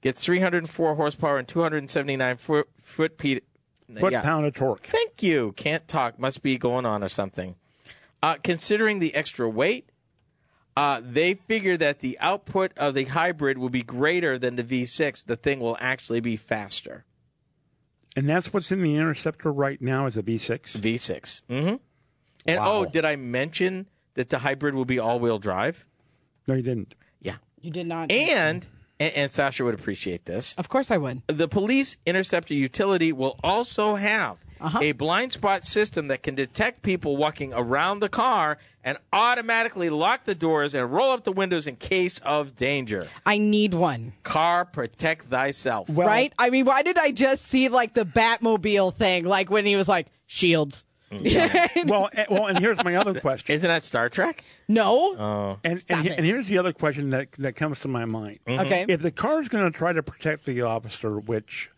gets 0.00 0.24
304 0.24 0.94
horsepower 0.94 1.38
and 1.38 1.48
279 1.48 2.36
foot 2.36 2.68
foot 2.78 3.18
pe- 3.18 3.40
Foot 3.98 4.12
yeah. 4.12 4.20
pound 4.20 4.44
of 4.44 4.52
torque. 4.54 4.82
Thank 4.82 5.22
you. 5.22 5.52
Can't 5.56 5.88
talk. 5.88 6.18
Must 6.18 6.42
be 6.42 6.58
going 6.58 6.84
on 6.84 7.02
or 7.02 7.08
something. 7.08 7.56
Uh, 8.22 8.36
considering 8.44 8.98
the 8.98 9.14
extra 9.14 9.48
weight, 9.48 9.88
uh, 10.76 11.00
they 11.02 11.32
figure 11.34 11.74
that 11.78 12.00
the 12.00 12.18
output 12.20 12.72
of 12.76 12.92
the 12.92 13.04
hybrid 13.04 13.56
will 13.56 13.70
be 13.70 13.82
greater 13.82 14.36
than 14.36 14.56
the 14.56 14.62
V6. 14.62 15.24
The 15.24 15.36
thing 15.36 15.58
will 15.60 15.78
actually 15.80 16.20
be 16.20 16.36
faster. 16.36 17.06
And 18.14 18.28
that's 18.28 18.52
what's 18.52 18.70
in 18.70 18.82
the 18.82 18.94
interceptor 18.96 19.50
right 19.50 19.80
now 19.80 20.04
is 20.04 20.18
a 20.18 20.22
V6. 20.22 20.76
V6. 20.78 21.42
Mm-hmm. 21.48 21.76
And 22.46 22.58
Wow. 22.58 22.72
oh, 22.80 22.84
did 22.84 23.06
I 23.06 23.16
mention 23.16 23.86
that 24.18 24.30
the 24.30 24.38
hybrid 24.38 24.74
will 24.74 24.84
be 24.84 24.98
all-wheel 24.98 25.38
drive? 25.38 25.86
No, 26.48 26.54
you 26.54 26.62
didn't. 26.62 26.96
Yeah. 27.20 27.36
You 27.60 27.70
did 27.70 27.86
not. 27.86 28.10
And 28.10 28.66
and, 28.98 29.14
and 29.14 29.30
Sasha 29.30 29.62
would 29.62 29.74
appreciate 29.74 30.24
this. 30.24 30.56
of 30.58 30.68
course 30.68 30.90
I 30.90 30.96
would. 30.96 31.22
The 31.28 31.46
police 31.46 31.98
interceptor 32.04 32.52
utility 32.52 33.12
will 33.12 33.38
also 33.44 33.94
have 33.94 34.38
uh-huh. 34.60 34.80
a 34.82 34.90
blind 34.90 35.32
spot 35.32 35.62
system 35.62 36.08
that 36.08 36.24
can 36.24 36.34
detect 36.34 36.82
people 36.82 37.16
walking 37.16 37.52
around 37.54 38.00
the 38.00 38.08
car 38.08 38.58
and 38.82 38.98
automatically 39.12 39.88
lock 39.88 40.24
the 40.24 40.34
doors 40.34 40.74
and 40.74 40.92
roll 40.92 41.12
up 41.12 41.22
the 41.22 41.30
windows 41.30 41.68
in 41.68 41.76
case 41.76 42.18
of 42.24 42.56
danger. 42.56 43.06
I 43.24 43.38
need 43.38 43.72
one. 43.72 44.14
Car 44.24 44.64
protect 44.64 45.26
thyself. 45.26 45.88
Well, 45.88 46.08
right? 46.08 46.32
I 46.40 46.50
mean, 46.50 46.64
why 46.64 46.82
did 46.82 46.98
I 46.98 47.12
just 47.12 47.44
see 47.44 47.68
like 47.68 47.94
the 47.94 48.04
Batmobile 48.04 48.96
thing, 48.96 49.26
like 49.26 49.48
when 49.48 49.64
he 49.64 49.76
was 49.76 49.88
like 49.88 50.08
shields? 50.26 50.84
Well, 51.86 52.08
and, 52.14 52.26
well, 52.30 52.46
and 52.46 52.58
here's 52.58 52.82
my 52.84 52.96
other 52.96 53.18
question. 53.20 53.54
Isn't 53.54 53.68
that 53.68 53.82
Star 53.82 54.08
Trek? 54.08 54.42
no. 54.68 55.58
And 55.64 55.80
Stop 55.80 55.96
and, 55.98 56.06
he- 56.06 56.12
it. 56.12 56.18
and 56.18 56.26
here's 56.26 56.46
the 56.48 56.58
other 56.58 56.72
question 56.72 57.10
that 57.10 57.32
that 57.32 57.54
comes 57.54 57.80
to 57.80 57.88
my 57.88 58.04
mind. 58.04 58.40
Mm-hmm. 58.46 58.60
Okay. 58.66 58.84
If 58.88 59.00
the 59.02 59.10
car 59.10 59.40
is 59.40 59.48
going 59.48 59.70
to 59.70 59.76
try 59.76 59.92
to 59.92 60.02
protect 60.02 60.44
the 60.44 60.62
officer, 60.62 61.18
which 61.18 61.70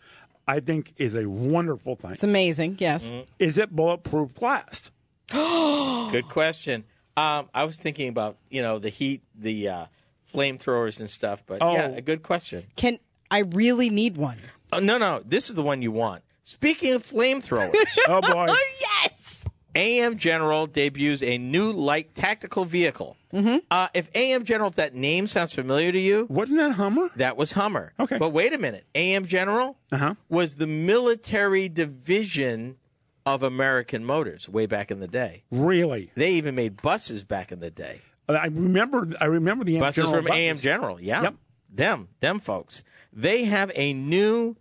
I 0.48 0.60
think 0.60 0.92
is 0.96 1.14
a 1.14 1.26
wonderful 1.28 1.94
thing. 1.96 2.10
It's 2.12 2.24
amazing. 2.24 2.76
Yes. 2.80 3.10
Mm-hmm. 3.10 3.22
Is 3.38 3.56
it 3.58 3.70
bulletproof 3.74 4.34
glass? 4.34 4.90
Good 5.32 6.28
question. 6.28 6.84
Um, 7.16 7.48
I 7.54 7.64
was 7.64 7.76
thinking 7.78 8.08
about 8.08 8.36
you 8.48 8.62
know 8.62 8.78
the 8.78 8.88
heat, 8.88 9.22
the 9.34 9.68
uh, 9.68 9.86
flamethrowers 10.32 10.98
and 11.00 11.08
stuff, 11.10 11.42
but 11.46 11.58
Oh. 11.60 11.72
yeah, 11.72 11.88
a 11.88 12.00
good 12.00 12.22
question. 12.22 12.66
Can 12.76 12.98
I 13.30 13.40
really 13.40 13.90
need 13.90 14.16
one? 14.16 14.38
Oh, 14.72 14.78
no, 14.78 14.98
no, 14.98 15.20
this 15.24 15.50
is 15.50 15.56
the 15.56 15.62
one 15.62 15.82
you 15.82 15.90
want. 15.92 16.22
Speaking 16.50 16.94
of 16.94 17.02
flamethrowers, 17.04 17.72
Oh 18.08 18.20
boy. 18.20 18.46
Oh 18.50 18.66
yes. 19.02 19.44
AM 19.76 20.16
General 20.16 20.66
debuts 20.66 21.22
a 21.22 21.38
new 21.38 21.70
light 21.70 22.14
tactical 22.16 22.64
vehicle. 22.64 23.16
Mm-hmm. 23.32 23.58
Uh, 23.70 23.86
if 23.94 24.10
AM 24.16 24.42
General, 24.42 24.70
if 24.70 24.74
that 24.76 24.96
name 24.96 25.28
sounds 25.28 25.54
familiar 25.54 25.92
to 25.92 25.98
you, 25.98 26.26
Wasn't 26.28 26.58
that 26.58 26.72
Hummer? 26.72 27.08
that 27.14 27.36
was 27.36 27.52
Hummer. 27.52 27.92
Okay. 28.00 28.18
But 28.18 28.30
wait 28.30 28.52
a 28.52 28.58
minute. 28.58 28.84
AM 28.96 29.24
General 29.26 29.78
Uh-huh. 29.92 30.14
was 30.28 30.56
the 30.56 30.66
military 30.66 31.68
division 31.68 32.78
of 33.24 33.44
American 33.44 34.04
Motors 34.04 34.48
way 34.48 34.66
back 34.66 34.90
in 34.90 34.98
the 34.98 35.06
day. 35.06 35.44
Really? 35.52 36.10
They 36.16 36.32
even 36.32 36.56
made 36.56 36.82
buses 36.82 37.22
back 37.22 37.52
in 37.52 37.60
the 37.60 37.70
day. 37.70 38.00
I 38.28 38.46
remember. 38.46 39.08
I 39.20 39.26
remember 39.26 39.64
the 39.64 39.78
Buses 39.80 40.04
General 40.06 40.22
from 40.24 40.32
AM. 40.32 40.56
General. 40.56 41.00
Yeah. 41.00 41.22
Yep. 41.22 41.34
Them, 41.72 42.08
them 42.20 42.38
folks. 42.40 42.82
They 43.12 43.44
have 43.44 43.70
a 43.74 43.92
new 43.92 44.56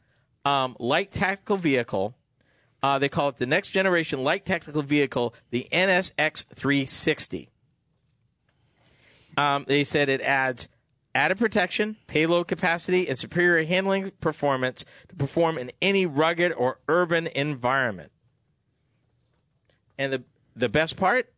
um, 0.49 0.75
light 0.79 1.11
tactical 1.11 1.57
vehicle. 1.57 2.15
Uh, 2.81 2.97
they 2.97 3.09
call 3.09 3.29
it 3.29 3.35
the 3.35 3.45
next 3.45 3.69
generation 3.69 4.23
light 4.23 4.45
tactical 4.45 4.81
vehicle, 4.81 5.35
the 5.51 5.67
NSX 5.71 6.45
360. 6.55 7.49
Um, 9.37 9.65
they 9.67 9.83
said 9.83 10.09
it 10.09 10.21
adds 10.21 10.67
added 11.13 11.37
protection, 11.37 11.97
payload 12.07 12.47
capacity, 12.47 13.07
and 13.07 13.17
superior 13.17 13.65
handling 13.65 14.11
performance 14.21 14.85
to 15.09 15.15
perform 15.15 15.57
in 15.57 15.71
any 15.81 16.05
rugged 16.05 16.51
or 16.53 16.79
urban 16.87 17.27
environment. 17.27 18.11
And 19.97 20.13
the 20.13 20.23
the 20.55 20.69
best 20.69 20.97
part 20.97 21.31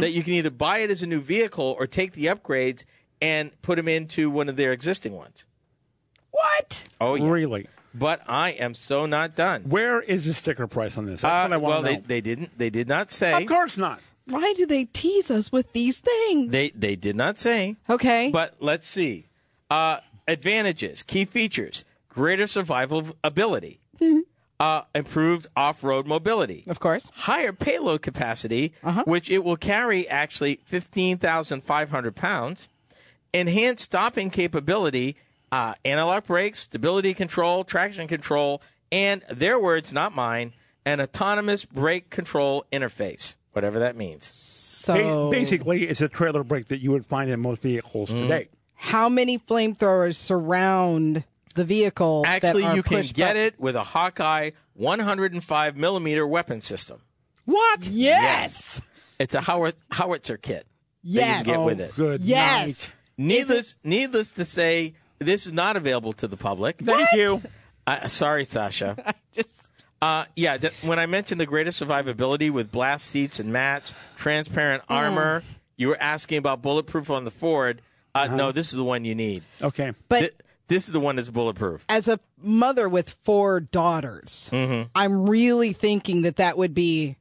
that 0.00 0.10
you 0.10 0.24
can 0.24 0.32
either 0.32 0.50
buy 0.50 0.78
it 0.78 0.90
as 0.90 1.02
a 1.02 1.06
new 1.06 1.20
vehicle 1.20 1.76
or 1.78 1.86
take 1.86 2.12
the 2.12 2.26
upgrades 2.26 2.84
and 3.22 3.50
put 3.62 3.76
them 3.76 3.86
into 3.86 4.28
one 4.28 4.48
of 4.48 4.56
their 4.56 4.72
existing 4.72 5.14
ones. 5.14 5.46
What? 6.32 6.84
Oh 7.00 7.14
yeah. 7.14 7.28
Really? 7.28 7.68
But 7.94 8.22
I 8.28 8.50
am 8.50 8.74
so 8.74 9.06
not 9.06 9.34
done. 9.34 9.62
Where 9.62 10.00
is 10.00 10.26
the 10.26 10.34
sticker 10.34 10.66
price 10.66 10.96
on 10.98 11.06
this? 11.06 11.22
That's 11.22 11.34
Uh, 11.34 11.42
what 11.48 11.52
I 11.52 11.56
want 11.56 11.70
well, 11.72 11.80
to 11.82 11.86
they, 11.88 11.96
know. 11.96 12.02
they 12.06 12.20
didn't. 12.20 12.58
They 12.58 12.70
did 12.70 12.86
not 12.88 13.10
say. 13.10 13.32
of 13.42 13.48
course 13.48 13.76
not. 13.78 14.00
Why 14.26 14.52
do 14.56 14.66
they 14.66 14.84
tease 14.84 15.30
us 15.30 15.50
with 15.50 15.72
these 15.72 16.00
things? 16.00 16.52
They 16.52 16.68
they 16.70 16.96
did 16.96 17.16
not 17.16 17.38
say. 17.38 17.76
Okay. 17.88 18.30
But 18.30 18.56
let's 18.60 18.86
see. 18.86 19.26
Uh, 19.70 19.98
advantages, 20.26 21.02
key 21.02 21.24
features: 21.24 21.84
greater 22.10 22.46
survival 22.46 23.06
ability, 23.24 23.80
uh, 24.60 24.82
improved 24.94 25.46
off-road 25.56 26.06
mobility, 26.06 26.64
of 26.68 26.78
course. 26.78 27.10
higher 27.14 27.52
payload 27.54 28.02
capacity, 28.02 28.74
which 29.06 29.30
it 29.30 29.44
will 29.44 29.56
carry 29.56 30.06
actually 30.08 30.60
fifteen 30.64 31.16
thousand 31.16 31.62
five 31.62 31.90
hundred 31.90 32.14
pounds, 32.14 32.68
enhanced 33.32 33.84
stopping 33.84 34.28
capability, 34.30 35.16
uh, 35.52 35.74
anti-lock 35.84 36.26
brakes, 36.26 36.60
stability 36.60 37.14
control, 37.14 37.64
traction 37.64 38.06
control, 38.08 38.62
and 38.92 39.22
their 39.30 39.58
words, 39.58 39.92
not 39.92 40.14
mine, 40.14 40.52
an 40.84 41.00
autonomous 41.00 41.64
brake 41.64 42.10
control 42.10 42.64
interface, 42.72 43.36
whatever 43.52 43.78
that 43.78 43.96
means. 43.96 44.24
So 44.26 44.94
Ba- 44.94 45.30
Basically, 45.36 45.84
it's 45.88 46.00
a 46.00 46.08
trailer 46.08 46.42
brake 46.44 46.68
that 46.68 46.78
you 46.80 46.92
would 46.92 47.04
find 47.06 47.30
in 47.30 47.40
most 47.40 47.62
vehicles 47.62 48.10
Mm-hmm. 48.10 48.22
today. 48.22 48.48
how 48.74 49.08
many 49.08 49.38
flamethrowers 49.38 50.14
surround 50.16 51.24
the 51.54 51.64
vehicle? 51.64 52.22
that 52.22 52.44
Actually, 52.44 52.64
are 52.64 52.76
you 52.76 52.82
can 52.82 52.98
pushed 52.98 53.14
get 53.14 53.30
up? 53.32 53.36
it 53.36 53.60
with 53.60 53.74
a 53.76 53.82
Hawkeye 53.82 54.50
105 54.74 55.76
millimeter 55.76 56.26
weapon 56.26 56.60
system. 56.60 57.00
What? 57.44 57.86
Yes. 57.86 58.80
It's 59.18 59.34
a 59.34 59.40
howit- 59.40 59.74
howitzer 59.90 60.36
kit. 60.36 60.64
that 60.64 60.66
Yes. 61.02 61.38
you 61.40 61.44
can 61.44 61.44
get 61.44 61.56
oh, 61.58 61.66
with 61.66 61.80
it. 61.80 61.94
good 61.96 62.22
Yes. 62.22 62.66
night. 62.66 62.92
Needless, 63.18 63.76
needless 63.82 64.30
to 64.32 64.44
say, 64.44 64.94
this 65.18 65.46
is 65.46 65.52
not 65.52 65.76
available 65.76 66.12
to 66.14 66.28
the 66.28 66.36
public. 66.36 66.78
Thank 66.78 67.08
you. 67.12 67.42
Uh, 67.86 68.06
sorry, 68.08 68.44
Sasha. 68.44 68.96
Just 69.32 69.68
Uh, 70.00 70.24
yeah, 70.36 70.56
th- 70.58 70.82
when 70.84 70.98
I 70.98 71.06
mentioned 71.06 71.40
the 71.40 71.46
greatest 71.46 71.82
survivability 71.82 72.50
with 72.50 72.70
blast 72.70 73.06
seats 73.06 73.40
and 73.40 73.52
mats, 73.52 73.94
transparent 74.16 74.82
armor, 74.88 75.42
you 75.76 75.88
were 75.88 76.00
asking 76.00 76.38
about 76.38 76.62
bulletproof 76.62 77.10
on 77.10 77.24
the 77.24 77.30
Ford. 77.30 77.82
Uh, 78.14 78.26
No, 78.28 78.52
this 78.52 78.68
is 78.68 78.76
the 78.76 78.84
one 78.84 79.04
you 79.04 79.14
need. 79.14 79.42
Okay. 79.62 79.92
but 80.08 80.18
Th- 80.20 80.34
this 80.68 80.86
is 80.86 80.92
the 80.92 81.00
one 81.00 81.16
that's 81.16 81.30
bulletproof. 81.30 81.84
as 81.88 82.08
a 82.08 82.20
mother 82.42 82.88
with 82.88 83.16
four 83.24 83.58
daughters, 83.60 84.48
Mm-hmm. 84.52 84.88
I'm 84.94 85.28
really 85.28 85.72
thinking 85.72 86.22
that 86.22 86.36
that 86.36 86.56
would 86.58 86.74
be 86.74 87.16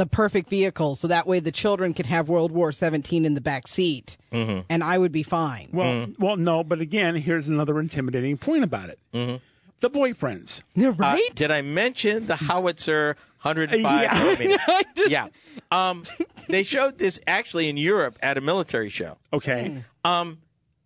the 0.00 0.06
perfect 0.06 0.48
vehicle, 0.48 0.94
so 0.96 1.06
that 1.08 1.26
way 1.26 1.40
the 1.40 1.52
children 1.52 1.92
could 1.92 2.06
have 2.06 2.26
World 2.30 2.52
War 2.52 2.72
17 2.72 3.26
in 3.26 3.34
the 3.34 3.40
back 3.42 3.68
seat, 3.68 4.16
Mm-hmm. 4.32 4.60
and 4.70 4.82
I 4.82 4.96
would 4.96 5.12
be 5.12 5.22
fine. 5.22 5.68
Well, 5.72 6.06
well, 6.18 6.36
no, 6.38 6.64
but 6.64 6.80
again, 6.80 7.16
here's 7.16 7.48
another 7.48 7.78
intimidating 7.78 8.38
point 8.38 8.64
about 8.64 8.88
it. 8.88 8.98
Mm-hmm. 9.12 9.36
The 9.80 9.90
boyfriends. 9.90 10.62
Uh, 10.80 10.92
right? 10.92 11.28
did 11.34 11.50
I 11.50 11.60
mention 11.60 12.26
the 12.28 12.36
howitzer 12.36 13.16
105 13.42 13.82
Yeah. 14.02 14.14
millimeter? 14.24 14.62
yeah. 15.08 15.26
Um, 15.70 16.04
they 16.48 16.62
showed 16.62 16.96
this 16.98 17.20
actually 17.26 17.68
in 17.68 17.76
Europe 17.76 18.18
at 18.22 18.38
a 18.38 18.40
military 18.40 18.88
show. 18.88 19.18
Okay. 19.34 19.84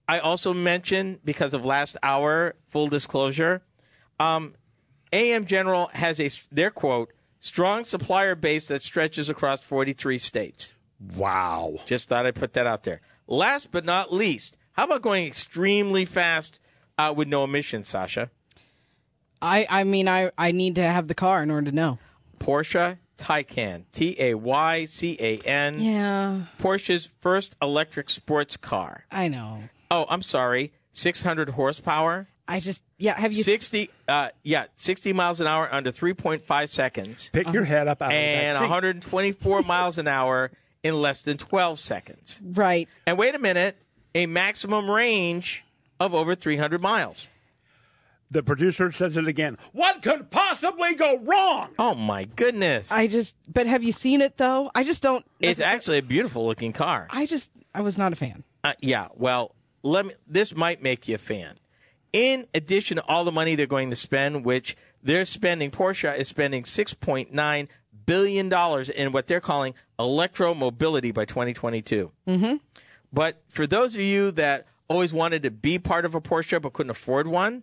I 0.07 0.19
also 0.19 0.53
mentioned 0.53 1.21
because 1.25 1.55
of 1.55 1.65
last 1.65 1.97
hour, 2.03 2.55
full 2.67 2.89
disclosure, 2.89 3.63
um, 4.21 4.55
AM 5.13 5.47
General 5.47 5.91
has 5.95 6.19
a 6.21 6.29
their 6.53 6.71
quote 6.71 7.13
strong 7.45 7.85
supplier 7.85 8.35
base 8.35 8.69
that 8.69 8.83
stretches 8.83 9.29
across 9.29 9.63
43 9.63 10.17
states. 10.17 10.75
Wow. 11.17 11.75
Just 11.85 12.09
thought 12.09 12.25
I'd 12.25 12.35
put 12.35 12.55
that 12.55 12.67
out 12.67 12.85
there. 12.85 13.03
Last 13.27 13.71
but 13.71 13.85
not 13.85 14.13
least, 14.13 14.57
how 14.73 14.85
about 14.85 15.03
going 15.03 15.27
extremely 15.27 16.07
fast 16.07 16.59
uh, 16.97 17.13
with 17.15 17.29
no 17.29 17.45
emissions, 17.45 17.87
Sasha? 17.87 18.31
I, 19.43 19.67
I 19.69 19.85
mean, 19.85 20.09
I, 20.09 20.31
I 20.39 20.53
need 20.53 20.77
to 20.77 20.83
have 20.83 21.07
the 21.07 21.15
car 21.15 21.43
in 21.43 21.51
order 21.51 21.71
to 21.71 21.77
know. 21.77 21.99
Porsche 22.39 22.99
Taycan, 23.19 23.85
T 23.93 24.17
A 24.19 24.35
Y 24.35 24.87
C 24.87 25.17
A 25.21 25.39
N. 25.41 25.79
Yeah, 25.79 26.47
Porsche's 26.59 27.11
first 27.21 27.57
electric 27.61 28.09
sports 28.09 28.57
car. 28.57 29.05
I 29.11 29.29
know. 29.29 29.65
Oh, 29.91 30.07
I'm 30.09 30.23
sorry, 30.23 30.73
600 30.93 31.51
horsepower. 31.51 32.29
I 32.47 32.61
just, 32.61 32.83
yeah, 32.99 33.19
have 33.19 33.33
you 33.33 33.43
60 33.43 33.91
uh 34.09 34.29
yeah 34.43 34.67
60 34.75 35.13
miles 35.15 35.41
an 35.41 35.47
hour 35.47 35.69
under 35.73 35.91
3.5 35.91 36.69
seconds 36.69 37.31
Pick 37.33 37.53
your 37.53 37.65
head 37.65 37.89
up 37.89 38.03
out 38.03 38.13
and 38.13 38.49
of 38.49 38.55
that 38.55 38.59
seat. 38.59 38.71
124 38.71 39.63
miles 39.67 39.97
an 39.99 40.07
hour 40.09 40.51
in 40.83 40.95
less 41.01 41.23
than 41.23 41.39
12 41.39 41.79
seconds 41.79 42.41
right? 42.45 42.89
and 43.07 43.17
wait 43.17 43.35
a 43.35 43.39
minute 43.39 43.77
a 44.15 44.27
maximum 44.27 44.91
range 44.91 45.65
of 45.99 46.15
over 46.15 46.35
300 46.35 46.83
miles 46.83 47.29
The 48.31 48.43
producer 48.43 48.91
says 48.93 49.17
it 49.17 49.27
again. 49.29 49.57
What 49.73 50.03
could 50.03 50.31
possibly 50.31 50.95
go 50.95 51.19
wrong? 51.21 51.71
oh 51.79 51.95
my 51.95 52.25
goodness 52.25 52.93
I 52.93 53.07
just, 53.07 53.35
but 53.49 53.67
have 53.67 53.83
you 53.83 53.93
seen 53.93 54.21
it 54.21 54.37
though? 54.37 54.71
I 54.75 54.85
just 54.85 55.03
don't. 55.03 55.25
it's 55.41 55.61
actually 55.61 55.99
a 55.99 56.03
beautiful 56.03 56.45
looking 56.47 56.73
car 56.75 57.07
I 57.11 57.25
just, 57.27 57.51
I 57.75 57.81
was 57.81 57.97
not 57.97 58.13
a 58.13 58.17
fan. 58.17 58.45
uh, 58.65 58.75
yeah 58.81 59.09
well 59.15 59.55
let 59.83 60.05
me 60.05 60.13
this 60.27 60.55
might 60.55 60.83
make 60.83 61.09
you 61.09 61.15
a 61.15 61.19
fan 61.19 61.57
in 62.15 62.47
addition 62.55 62.97
to 62.97 63.05
all 63.07 63.25
the 63.25 63.33
money 63.33 63.57
they're 63.57 63.67
going 63.67 63.91
to 63.91 63.97
spend 63.97 64.45
which 64.45 64.77
they're 65.03 65.27
spending 65.27 65.71
porsche 65.71 66.17
is 66.17 66.29
spending 66.29 66.63
6.9 66.63 67.69
billion 68.07 68.49
dollars 68.49 68.89
in 68.89 69.11
what 69.13 69.27
they're 69.27 69.41
calling 69.41 69.75
electromobility 69.99 71.13
by 71.13 71.25
2022 71.25 72.11
mm-hmm. 72.27 72.55
but 73.13 73.43
for 73.49 73.67
those 73.67 73.95
of 73.95 74.01
you 74.01 74.31
that 74.31 74.67
always 74.89 75.13
wanted 75.13 75.43
to 75.43 75.51
be 75.51 75.79
part 75.79 76.05
of 76.05 76.15
a 76.15 76.21
porsche 76.21 76.61
but 76.63 76.73
couldn't 76.73 76.91
afford 76.91 77.27
one 77.27 77.63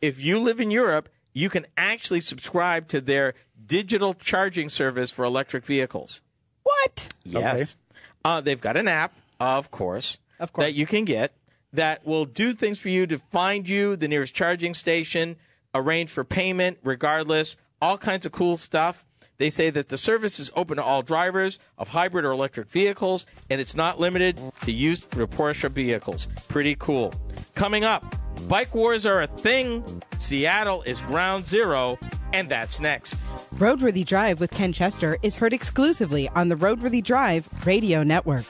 if 0.00 0.20
you 0.20 0.38
live 0.38 0.60
in 0.60 0.70
europe 0.70 1.08
you 1.32 1.48
can 1.48 1.66
actually 1.76 2.20
subscribe 2.20 2.88
to 2.88 3.00
their 3.00 3.34
digital 3.66 4.14
charging 4.14 4.68
service 4.68 5.10
for 5.10 5.24
electric 5.24 5.64
vehicles 5.64 6.20
What? 6.62 7.08
Yes. 7.24 7.76
Uh, 8.24 8.40
they've 8.40 8.60
got 8.60 8.76
an 8.76 8.88
app, 8.88 9.12
of 9.38 9.70
course, 9.70 10.18
Of 10.38 10.52
course. 10.52 10.66
that 10.66 10.72
you 10.74 10.86
can 10.86 11.04
get 11.04 11.32
that 11.72 12.04
will 12.04 12.24
do 12.24 12.52
things 12.52 12.80
for 12.80 12.88
you 12.88 13.06
to 13.06 13.18
find 13.18 13.68
you 13.68 13.96
the 13.96 14.08
nearest 14.08 14.34
charging 14.34 14.74
station, 14.74 15.36
arrange 15.74 16.10
for 16.10 16.24
payment, 16.24 16.78
regardless, 16.82 17.56
all 17.80 17.98
kinds 17.98 18.26
of 18.26 18.32
cool 18.32 18.56
stuff. 18.56 19.04
They 19.38 19.48
say 19.48 19.70
that 19.70 19.88
the 19.88 19.96
service 19.96 20.38
is 20.38 20.50
open 20.54 20.76
to 20.76 20.84
all 20.84 21.00
drivers 21.00 21.58
of 21.78 21.88
hybrid 21.88 22.26
or 22.26 22.30
electric 22.30 22.68
vehicles, 22.68 23.24
and 23.48 23.58
it's 23.58 23.74
not 23.74 23.98
limited 23.98 24.38
to 24.64 24.72
use 24.72 25.02
for 25.02 25.26
Porsche 25.26 25.70
vehicles. 25.70 26.28
Pretty 26.48 26.76
cool. 26.78 27.14
Coming 27.54 27.82
up, 27.82 28.14
bike 28.48 28.74
wars 28.74 29.06
are 29.06 29.22
a 29.22 29.26
thing. 29.26 30.02
Seattle 30.18 30.82
is 30.82 31.00
ground 31.02 31.46
zero, 31.46 31.98
and 32.34 32.50
that's 32.50 32.80
next. 32.80 33.14
Roadworthy 33.54 34.04
Drive 34.04 34.40
with 34.40 34.50
Ken 34.50 34.74
Chester 34.74 35.16
is 35.22 35.36
heard 35.36 35.54
exclusively 35.54 36.28
on 36.30 36.50
the 36.50 36.56
Roadworthy 36.56 37.02
Drive 37.02 37.48
Radio 37.66 38.02
Network. 38.02 38.44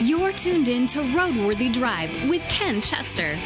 You're 0.00 0.32
tuned 0.32 0.68
in 0.68 0.86
to 0.88 1.00
Roadworthy 1.00 1.72
Drive 1.72 2.10
with 2.28 2.42
Ken 2.48 2.80
Chester. 2.80 3.38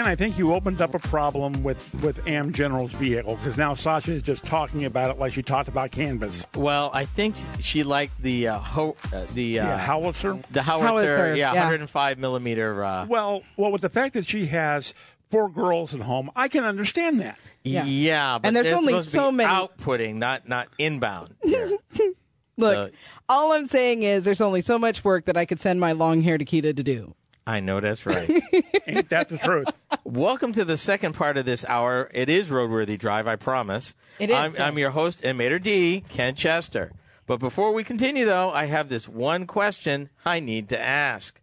Ken, 0.00 0.08
I 0.08 0.14
think 0.14 0.38
you 0.38 0.54
opened 0.54 0.80
up 0.80 0.94
a 0.94 0.98
problem 0.98 1.62
with, 1.62 1.92
with 2.02 2.26
Am 2.26 2.52
General's 2.54 2.90
vehicle 2.92 3.36
because 3.36 3.58
now 3.58 3.74
Sasha 3.74 4.12
is 4.12 4.22
just 4.22 4.46
talking 4.46 4.86
about 4.86 5.10
it 5.10 5.18
like 5.18 5.34
she 5.34 5.42
talked 5.42 5.68
about 5.68 5.90
canvas. 5.90 6.46
Well, 6.56 6.90
I 6.94 7.04
think 7.04 7.36
she 7.58 7.82
liked 7.82 8.16
the 8.22 8.48
uh, 8.48 8.58
ho- 8.58 8.96
uh, 9.12 9.26
the 9.34 9.60
uh, 9.60 9.66
yeah, 9.66 9.78
howitzer. 9.78 10.38
the 10.52 10.62
howitzer, 10.62 10.88
Howitzer, 10.88 11.36
yeah, 11.36 11.52
yeah. 11.52 11.64
105 11.64 12.18
millimeter. 12.18 12.82
Uh, 12.82 13.04
Well, 13.10 13.42
well, 13.58 13.70
with 13.72 13.82
the 13.82 13.90
fact 13.90 14.14
that 14.14 14.24
she 14.24 14.46
has 14.46 14.94
four 15.30 15.50
girls 15.50 15.94
at 15.94 16.00
home, 16.00 16.30
I 16.34 16.48
can 16.48 16.64
understand 16.64 17.20
that. 17.20 17.38
yeah. 17.62 17.84
Yeah. 17.84 18.38
but 18.38 18.46
And 18.48 18.56
there's 18.56 18.72
only 18.72 18.94
supposed 18.94 19.10
to 19.10 19.16
so 19.18 19.30
be 19.32 19.36
many- 19.36 19.52
outputting, 19.52 20.14
not 20.14 20.48
not 20.48 20.68
inbound. 20.78 21.34
Look, 21.44 21.78
So- 22.56 22.90
all 23.28 23.52
I'm 23.52 23.66
saying 23.66 24.02
is 24.02 24.24
there's 24.24 24.40
only 24.40 24.62
so 24.62 24.78
much 24.78 25.04
work 25.04 25.26
that 25.26 25.36
I 25.36 25.44
could 25.44 25.60
send 25.60 25.78
my 25.78 25.92
long 25.92 26.22
haired 26.22 26.40
Akita 26.40 26.74
to 26.74 26.82
do. 26.82 27.14
I 27.46 27.60
know 27.60 27.80
that's 27.80 28.06
right. 28.06 28.28
Ain't 28.86 29.08
that 29.10 29.28
the 29.28 29.38
truth? 29.38 29.68
Welcome 30.04 30.52
to 30.52 30.64
the 30.64 30.76
second 30.76 31.14
part 31.14 31.36
of 31.36 31.44
this 31.46 31.64
hour. 31.64 32.10
It 32.14 32.28
is 32.28 32.48
Roadworthy 32.50 32.98
Drive, 32.98 33.26
I 33.26 33.36
promise. 33.36 33.94
It 34.18 34.30
is, 34.30 34.36
I'm. 34.36 34.54
I'm 34.60 34.78
your 34.78 34.90
host 34.90 35.22
and 35.24 35.38
Mater 35.38 35.58
D, 35.58 36.04
Ken 36.08 36.34
Chester. 36.34 36.92
But 37.26 37.38
before 37.40 37.72
we 37.72 37.84
continue, 37.84 38.24
though, 38.24 38.50
I 38.50 38.66
have 38.66 38.88
this 38.88 39.08
one 39.08 39.46
question 39.46 40.10
I 40.24 40.40
need 40.40 40.68
to 40.70 40.80
ask. 40.80 41.40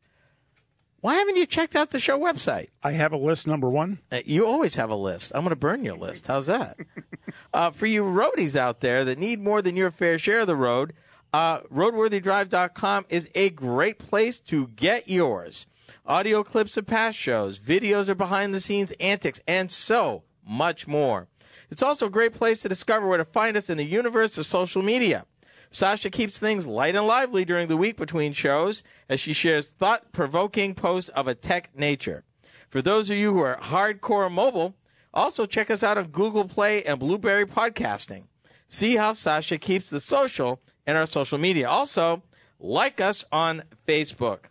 Why 1.01 1.15
haven't 1.15 1.35
you 1.37 1.45
checked 1.45 1.75
out 1.75 1.91
the 1.91 1.99
show 1.99 2.19
website? 2.19 2.67
I 2.83 2.91
have 2.91 3.13
a 3.13 3.17
list 3.17 3.47
number 3.47 3.69
one. 3.69 3.99
Uh, 4.11 4.19
You 4.25 4.45
always 4.45 4.75
have 4.75 4.89
a 4.89 4.95
list. 4.95 5.31
I'm 5.33 5.41
going 5.41 5.49
to 5.51 5.55
burn 5.55 5.85
your 5.85 5.95
list. 5.95 6.27
How's 6.27 6.47
that? 6.47 6.77
uh, 7.53 7.71
for 7.71 7.85
you 7.85 8.03
roadies 8.03 8.55
out 8.55 8.81
there 8.81 9.05
that 9.05 9.17
need 9.19 9.39
more 9.39 9.61
than 9.61 9.75
your 9.75 9.91
fair 9.91 10.17
share 10.17 10.39
of 10.41 10.47
the 10.47 10.55
road, 10.55 10.93
uh, 11.33 11.59
roadworthydrive.com 11.73 13.05
is 13.09 13.29
a 13.35 13.49
great 13.51 13.99
place 13.99 14.39
to 14.39 14.67
get 14.69 15.07
yours. 15.07 15.67
Audio 16.07 16.41
clips 16.41 16.77
of 16.77 16.87
past 16.87 17.17
shows, 17.17 17.59
videos 17.59 18.07
of 18.07 18.17
behind 18.17 18.53
the 18.53 18.61
scenes 18.61 18.93
antics, 18.97 19.41
and 19.45 19.69
so 19.69 20.23
much 20.47 20.87
more. 20.87 21.27
It's 21.69 21.83
also 21.83 22.05
a 22.05 22.09
great 22.09 22.31
place 22.31 22.61
to 22.61 22.69
discover 22.69 23.05
where 23.05 23.17
to 23.17 23.25
find 23.25 23.57
us 23.57 23.69
in 23.69 23.77
the 23.77 23.83
universe 23.83 24.37
of 24.37 24.45
social 24.45 24.81
media. 24.81 25.25
Sasha 25.69 26.09
keeps 26.09 26.39
things 26.39 26.65
light 26.65 26.95
and 26.95 27.05
lively 27.05 27.43
during 27.43 27.67
the 27.67 27.75
week 27.75 27.97
between 27.97 28.31
shows 28.31 28.85
as 29.09 29.19
she 29.19 29.33
shares 29.33 29.67
thought 29.67 30.13
provoking 30.13 30.75
posts 30.75 31.09
of 31.09 31.27
a 31.27 31.35
tech 31.35 31.77
nature. 31.77 32.23
For 32.69 32.81
those 32.81 33.09
of 33.09 33.17
you 33.17 33.33
who 33.33 33.41
are 33.41 33.59
hardcore 33.59 34.31
mobile, 34.31 34.75
also 35.13 35.45
check 35.45 35.69
us 35.69 35.83
out 35.83 35.97
on 35.97 36.05
Google 36.05 36.45
Play 36.45 36.83
and 36.83 37.01
Blubrry 37.01 37.45
Podcasting. 37.45 38.27
See 38.69 38.95
how 38.95 39.11
Sasha 39.11 39.57
keeps 39.57 39.89
the 39.89 39.99
social 39.99 40.61
in 40.85 40.95
our 40.95 41.05
social 41.05 41.37
media. 41.37 41.69
Also, 41.69 42.23
like 42.61 43.01
us 43.01 43.25
on 43.29 43.63
Facebook. 43.85 44.45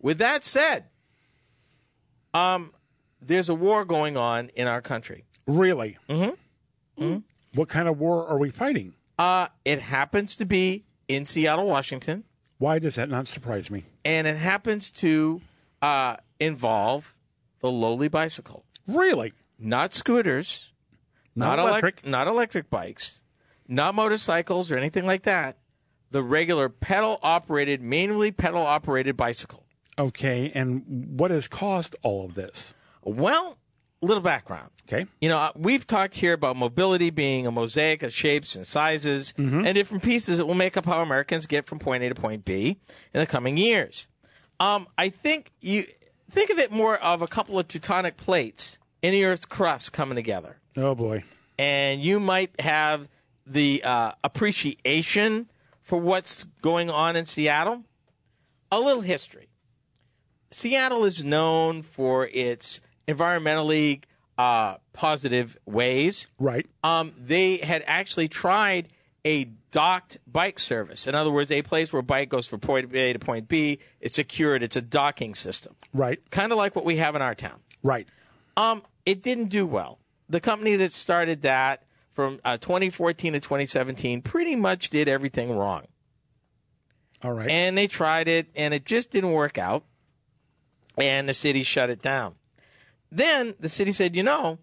With 0.00 0.16
that 0.16 0.46
said, 0.46 0.86
um, 2.34 2.72
there's 3.22 3.48
a 3.48 3.54
war 3.54 3.84
going 3.84 4.16
on 4.16 4.50
in 4.54 4.66
our 4.66 4.82
country. 4.82 5.24
Really? 5.46 5.96
Mm-hmm. 6.10 7.18
What 7.54 7.68
kind 7.68 7.88
of 7.88 7.98
war 7.98 8.26
are 8.26 8.38
we 8.38 8.50
fighting? 8.50 8.94
Uh, 9.18 9.48
it 9.64 9.80
happens 9.80 10.36
to 10.36 10.44
be 10.44 10.84
in 11.08 11.24
Seattle, 11.26 11.66
Washington. 11.66 12.24
Why 12.58 12.78
does 12.78 12.96
that 12.96 13.08
not 13.08 13.28
surprise 13.28 13.70
me? 13.70 13.84
and 14.04 14.26
it 14.26 14.36
happens 14.36 14.90
to 14.90 15.40
uh, 15.80 16.16
involve 16.38 17.16
the 17.60 17.70
lowly 17.70 18.08
bicycle, 18.08 18.64
Really? 18.86 19.32
not 19.58 19.94
scooters, 19.94 20.72
Not 21.34 21.58
elec- 21.58 21.68
electric. 21.68 22.06
not 22.06 22.26
electric 22.26 22.68
bikes, 22.70 23.22
not 23.66 23.94
motorcycles 23.94 24.70
or 24.70 24.76
anything 24.76 25.06
like 25.06 25.22
that. 25.22 25.56
The 26.10 26.22
regular 26.22 26.68
pedal 26.68 27.18
operated, 27.22 27.80
manually 27.82 28.30
pedal 28.30 28.60
operated 28.62 29.16
bicycle. 29.16 29.63
Okay, 29.98 30.50
and 30.54 30.82
what 31.18 31.30
has 31.30 31.46
caused 31.48 31.94
all 32.02 32.24
of 32.26 32.34
this? 32.34 32.74
Well, 33.02 33.58
little 34.00 34.22
background. 34.22 34.70
Okay. 34.88 35.06
You 35.20 35.28
know, 35.30 35.38
uh, 35.38 35.52
we've 35.56 35.86
talked 35.86 36.14
here 36.14 36.32
about 36.34 36.56
mobility 36.56 37.08
being 37.10 37.46
a 37.46 37.50
mosaic 37.50 38.02
of 38.02 38.12
shapes 38.12 38.54
and 38.54 38.66
sizes 38.66 39.32
and 39.38 39.64
different 39.74 40.02
pieces 40.02 40.36
that 40.38 40.46
will 40.46 40.54
make 40.54 40.76
up 40.76 40.84
how 40.84 41.00
Americans 41.00 41.46
get 41.46 41.64
from 41.64 41.78
point 41.78 42.02
A 42.02 42.08
to 42.10 42.14
point 42.14 42.44
B 42.44 42.76
in 43.14 43.20
the 43.20 43.26
coming 43.26 43.56
years. 43.56 44.08
Um, 44.60 44.88
I 44.98 45.08
think 45.08 45.52
you 45.60 45.84
think 46.30 46.50
of 46.50 46.58
it 46.58 46.70
more 46.70 46.96
of 46.98 47.22
a 47.22 47.26
couple 47.26 47.58
of 47.58 47.66
tectonic 47.68 48.16
plates 48.18 48.78
in 49.00 49.12
the 49.12 49.24
Earth's 49.24 49.46
crust 49.46 49.92
coming 49.94 50.16
together, 50.16 50.58
Oh 50.76 50.94
boy. 50.94 51.24
and 51.58 52.02
you 52.02 52.20
might 52.20 52.58
have 52.60 53.08
the 53.46 53.82
uh, 53.84 54.12
appreciation 54.22 55.48
for 55.82 55.98
what's 55.98 56.44
going 56.62 56.90
on 56.90 57.16
in 57.16 57.24
Seattle. 57.26 57.84
A 58.72 58.80
little 58.80 59.02
history. 59.02 59.48
Seattle 60.54 61.04
is 61.04 61.24
known 61.24 61.82
for 61.82 62.28
its 62.32 62.80
environmentally 63.08 64.04
uh, 64.38 64.76
positive 64.92 65.58
ways. 65.66 66.28
Right. 66.38 66.64
Um, 66.84 67.12
they 67.18 67.56
had 67.56 67.82
actually 67.88 68.28
tried 68.28 68.86
a 69.24 69.46
docked 69.72 70.18
bike 70.28 70.60
service. 70.60 71.08
In 71.08 71.16
other 71.16 71.32
words, 71.32 71.50
a 71.50 71.62
place 71.62 71.92
where 71.92 71.98
a 71.98 72.04
bike 72.04 72.28
goes 72.28 72.46
from 72.46 72.60
point 72.60 72.94
A 72.94 73.12
to 73.12 73.18
point 73.18 73.48
B. 73.48 73.80
It's 74.00 74.14
secured. 74.14 74.62
It's 74.62 74.76
a 74.76 74.80
docking 74.80 75.34
system, 75.34 75.74
Right. 75.92 76.20
kind 76.30 76.52
of 76.52 76.58
like 76.58 76.76
what 76.76 76.84
we 76.84 76.98
have 76.98 77.16
in 77.16 77.22
our 77.22 77.34
town. 77.34 77.58
Right. 77.82 78.08
Um, 78.56 78.84
it 79.04 79.24
didn't 79.24 79.46
do 79.46 79.66
well. 79.66 79.98
The 80.28 80.40
company 80.40 80.76
that 80.76 80.92
started 80.92 81.42
that 81.42 81.82
from 82.12 82.38
uh, 82.44 82.58
2014 82.58 83.32
to 83.32 83.40
2017 83.40 84.22
pretty 84.22 84.54
much 84.54 84.88
did 84.90 85.08
everything 85.08 85.50
wrong 85.56 85.82
All 87.24 87.32
right. 87.32 87.50
and 87.50 87.76
they 87.76 87.88
tried 87.88 88.28
it 88.28 88.46
and 88.54 88.72
it 88.72 88.84
just 88.84 89.10
didn't 89.10 89.32
work 89.32 89.58
out 89.58 89.82
and 90.96 91.28
the 91.28 91.34
city 91.34 91.62
shut 91.62 91.90
it 91.90 92.02
down 92.02 92.34
then 93.10 93.54
the 93.60 93.68
city 93.68 93.92
said 93.92 94.16
you 94.16 94.22
know 94.22 94.58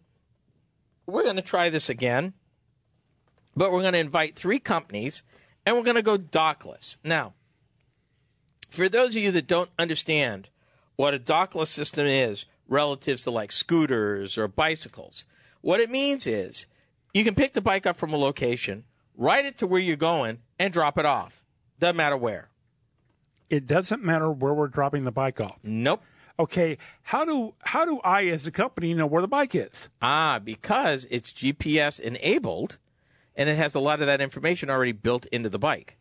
we're 1.05 1.23
going 1.23 1.35
to 1.35 1.41
try 1.41 1.69
this 1.69 1.89
again 1.89 2.33
but 3.55 3.71
we're 3.71 3.81
going 3.81 3.93
to 3.93 3.99
invite 3.99 4.35
three 4.35 4.59
companies 4.59 5.23
and 5.65 5.75
we're 5.75 5.83
going 5.83 5.95
to 5.95 6.01
go 6.01 6.17
dockless 6.17 6.97
now 7.03 7.33
for 8.69 8.87
those 8.87 9.15
of 9.15 9.21
you 9.21 9.31
that 9.31 9.47
don't 9.47 9.69
understand 9.77 10.49
what 10.95 11.13
a 11.13 11.19
dockless 11.19 11.67
system 11.67 12.05
is 12.05 12.45
relative 12.67 13.21
to 13.21 13.31
like 13.31 13.51
scooters 13.51 14.37
or 14.37 14.47
bicycles 14.47 15.25
what 15.61 15.79
it 15.79 15.89
means 15.89 16.25
is 16.25 16.65
you 17.13 17.23
can 17.23 17.35
pick 17.35 17.53
the 17.53 17.61
bike 17.61 17.85
up 17.85 17.95
from 17.95 18.13
a 18.13 18.17
location 18.17 18.83
ride 19.17 19.45
it 19.45 19.57
to 19.57 19.67
where 19.67 19.81
you're 19.81 19.97
going 19.97 20.39
and 20.57 20.73
drop 20.73 20.97
it 20.97 21.05
off 21.05 21.43
doesn't 21.79 21.97
matter 21.97 22.15
where 22.15 22.51
it 23.51 23.67
doesn't 23.67 24.01
matter 24.01 24.31
where 24.31 24.53
we're 24.53 24.69
dropping 24.69 25.03
the 25.03 25.11
bike 25.11 25.41
off. 25.41 25.59
Nope. 25.61 26.01
Okay. 26.39 26.77
How 27.03 27.25
do 27.25 27.53
how 27.63 27.85
do 27.85 27.99
I 28.03 28.25
as 28.27 28.47
a 28.47 28.51
company 28.51 28.93
know 28.93 29.05
where 29.05 29.21
the 29.21 29.27
bike 29.27 29.53
is? 29.55 29.89
Ah, 30.01 30.39
because 30.43 31.05
it's 31.11 31.31
GPS 31.31 31.99
enabled 31.99 32.77
and 33.35 33.49
it 33.49 33.55
has 33.57 33.75
a 33.75 33.79
lot 33.79 34.01
of 34.01 34.07
that 34.07 34.21
information 34.21 34.69
already 34.69 34.91
built 34.91 35.25
into 35.27 35.49
the 35.49 35.59
bike. 35.59 35.97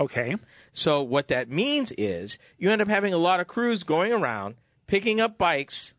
Okay. 0.00 0.36
So 0.72 1.02
what 1.02 1.28
that 1.28 1.50
means 1.50 1.92
is 1.98 2.38
you 2.58 2.70
end 2.70 2.80
up 2.82 2.88
having 2.88 3.12
a 3.12 3.18
lot 3.18 3.40
of 3.40 3.46
crews 3.46 3.82
going 3.82 4.12
around 4.12 4.54
picking 4.86 5.20
up 5.20 5.36
bikes 5.38 5.94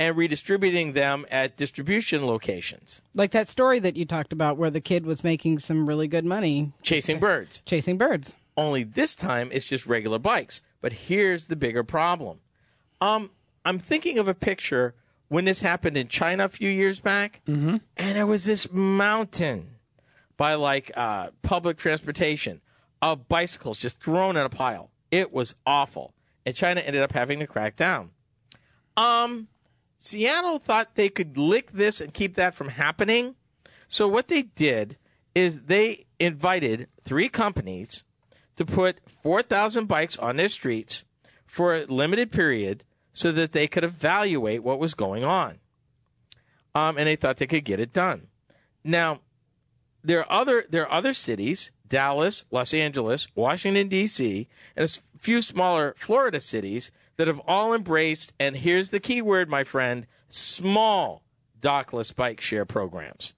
and 0.00 0.16
redistributing 0.16 0.92
them 0.92 1.24
at 1.30 1.56
distribution 1.56 2.26
locations, 2.26 3.00
Like 3.14 3.30
that 3.30 3.46
story 3.46 3.78
that 3.78 3.96
you 3.96 4.04
talked 4.04 4.32
about 4.32 4.56
where 4.56 4.70
the 4.70 4.80
kid 4.80 5.06
was 5.06 5.22
making 5.22 5.60
some 5.60 5.88
really 5.88 6.08
good 6.08 6.24
money 6.24 6.72
chasing 6.82 7.20
birds. 7.20 7.62
chasing 7.64 7.96
birds. 7.96 8.34
Only 8.56 8.82
this 8.82 9.14
time 9.14 9.50
it's 9.52 9.66
just 9.66 9.86
regular 9.86 10.18
bikes. 10.18 10.60
But 10.80 10.92
here's 10.92 11.46
the 11.46 11.56
bigger 11.56 11.84
problem. 11.84 12.40
Um, 13.04 13.30
I'm 13.66 13.78
thinking 13.78 14.18
of 14.18 14.28
a 14.28 14.34
picture 14.34 14.94
when 15.28 15.44
this 15.44 15.60
happened 15.60 15.98
in 15.98 16.08
China 16.08 16.46
a 16.46 16.48
few 16.48 16.70
years 16.70 17.00
back, 17.00 17.42
and 17.98 18.16
there 18.16 18.26
was 18.26 18.46
this 18.46 18.72
mountain 18.72 19.76
by 20.38 20.54
like 20.54 20.90
uh, 20.96 21.28
public 21.42 21.76
transportation 21.76 22.62
of 23.02 23.28
bicycles 23.28 23.78
just 23.78 24.02
thrown 24.02 24.38
in 24.38 24.42
a 24.46 24.48
pile. 24.48 24.90
It 25.10 25.34
was 25.34 25.54
awful, 25.66 26.14
and 26.46 26.54
China 26.54 26.80
ended 26.80 27.02
up 27.02 27.12
having 27.12 27.40
to 27.40 27.46
crack 27.46 27.76
down. 27.76 28.12
Um, 28.96 29.48
Seattle 29.98 30.58
thought 30.58 30.94
they 30.94 31.10
could 31.10 31.36
lick 31.36 31.72
this 31.72 32.00
and 32.00 32.14
keep 32.14 32.36
that 32.36 32.54
from 32.54 32.70
happening. 32.70 33.34
So 33.86 34.08
what 34.08 34.28
they 34.28 34.42
did 34.42 34.96
is 35.34 35.64
they 35.64 36.06
invited 36.18 36.88
three 37.02 37.28
companies 37.28 38.02
to 38.56 38.64
put 38.64 38.98
4,000 39.06 39.86
bikes 39.88 40.16
on 40.16 40.36
their 40.36 40.48
streets 40.48 41.04
for 41.46 41.74
a 41.74 41.84
limited 41.84 42.32
period 42.32 42.82
so 43.14 43.32
that 43.32 43.52
they 43.52 43.66
could 43.66 43.84
evaluate 43.84 44.62
what 44.62 44.78
was 44.78 44.92
going 44.92 45.24
on. 45.24 45.60
Um, 46.74 46.98
and 46.98 47.06
they 47.06 47.16
thought 47.16 47.38
they 47.38 47.46
could 47.46 47.64
get 47.64 47.80
it 47.80 47.92
done. 47.92 48.26
Now, 48.82 49.20
there 50.02 50.20
are 50.20 50.30
other 50.30 50.64
there 50.68 50.82
are 50.82 50.92
other 50.92 51.14
cities, 51.14 51.72
Dallas, 51.88 52.44
Los 52.50 52.74
Angeles, 52.74 53.28
Washington 53.34 53.88
D.C., 53.88 54.48
and 54.76 54.84
a 54.84 55.18
few 55.18 55.40
smaller 55.40 55.94
Florida 55.96 56.40
cities 56.40 56.90
that 57.16 57.28
have 57.28 57.40
all 57.46 57.72
embraced. 57.72 58.34
And 58.38 58.56
here's 58.56 58.90
the 58.90 59.00
key 59.00 59.22
word, 59.22 59.48
my 59.48 59.64
friend: 59.64 60.06
small 60.28 61.22
dockless 61.58 62.14
bike 62.14 62.40
share 62.40 62.66
programs, 62.66 63.34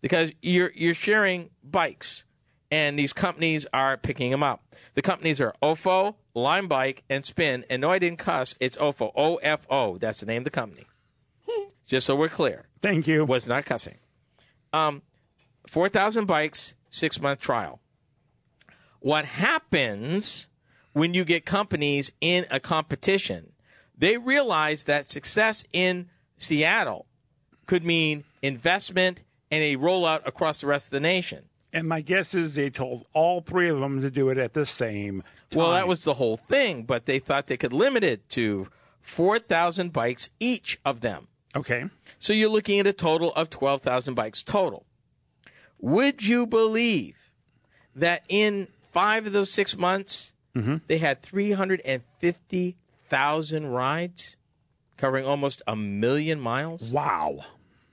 because 0.00 0.32
you're 0.42 0.72
you're 0.74 0.94
sharing 0.94 1.50
bikes, 1.62 2.24
and 2.70 2.98
these 2.98 3.12
companies 3.12 3.66
are 3.72 3.96
picking 3.96 4.30
them 4.30 4.42
up. 4.42 4.62
The 4.94 5.02
companies 5.02 5.40
are 5.40 5.54
Ofo, 5.62 6.16
Lime 6.34 6.68
Bike, 6.68 7.04
and 7.08 7.24
Spin. 7.24 7.64
And 7.70 7.82
no, 7.82 7.90
I 7.90 7.98
didn't 7.98 8.18
cuss. 8.18 8.54
It's 8.60 8.76
Ofo, 8.76 9.12
O 9.14 9.36
F 9.36 9.66
O. 9.70 9.98
That's 9.98 10.20
the 10.20 10.26
name 10.26 10.38
of 10.38 10.44
the 10.44 10.50
company. 10.50 10.86
Just 11.86 12.06
so 12.06 12.16
we're 12.16 12.28
clear 12.28 12.66
Thank 12.82 13.06
you. 13.06 13.24
was 13.24 13.46
not 13.46 13.64
cussing. 13.64 13.96
Um, 14.72 15.02
4,000 15.66 16.26
bikes, 16.26 16.74
six 16.90 17.20
month 17.20 17.40
trial. 17.40 17.80
What 19.00 19.24
happens 19.24 20.48
when 20.92 21.14
you 21.14 21.24
get 21.24 21.44
companies 21.44 22.10
in 22.20 22.46
a 22.50 22.58
competition? 22.60 23.52
They 23.96 24.16
realize 24.16 24.84
that 24.84 25.08
success 25.08 25.64
in 25.72 26.08
Seattle 26.36 27.06
could 27.66 27.84
mean 27.84 28.24
investment 28.42 29.22
and 29.50 29.62
a 29.62 29.76
rollout 29.76 30.26
across 30.26 30.60
the 30.60 30.66
rest 30.66 30.86
of 30.88 30.90
the 30.92 31.00
nation. 31.00 31.44
And 31.72 31.86
my 31.88 32.00
guess 32.00 32.34
is 32.34 32.54
they 32.54 32.70
told 32.70 33.06
all 33.12 33.40
three 33.42 33.68
of 33.68 33.78
them 33.80 34.00
to 34.00 34.10
do 34.10 34.30
it 34.30 34.38
at 34.38 34.54
the 34.54 34.64
same 34.66 35.20
time. 35.50 35.58
Well, 35.58 35.72
that 35.72 35.86
was 35.86 36.04
the 36.04 36.14
whole 36.14 36.38
thing, 36.38 36.84
but 36.84 37.04
they 37.06 37.18
thought 37.18 37.46
they 37.46 37.56
could 37.58 37.72
limit 37.74 38.02
it 38.04 38.26
to 38.30 38.68
4,000 39.02 39.92
bikes 39.92 40.30
each 40.40 40.80
of 40.84 41.00
them. 41.02 41.28
okay. 41.54 41.84
So 42.18 42.32
you're 42.32 42.48
looking 42.48 42.80
at 42.80 42.86
a 42.86 42.92
total 42.92 43.32
of 43.34 43.48
12,000 43.48 44.14
bikes 44.14 44.42
total. 44.42 44.84
Would 45.78 46.26
you 46.26 46.44
believe 46.46 47.30
that 47.94 48.24
in 48.28 48.66
five 48.90 49.26
of 49.28 49.32
those 49.32 49.52
six 49.52 49.76
months, 49.76 50.32
they 50.88 50.98
had 50.98 51.22
350,000 51.22 53.66
rides 53.66 54.36
covering 54.96 55.24
almost 55.24 55.62
a 55.68 55.76
million 55.76 56.40
miles? 56.40 56.90
Wow. 56.90 57.44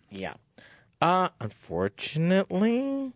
Yeah. 0.09 0.33
Uh, 0.99 1.29
unfortunately, 1.39 3.13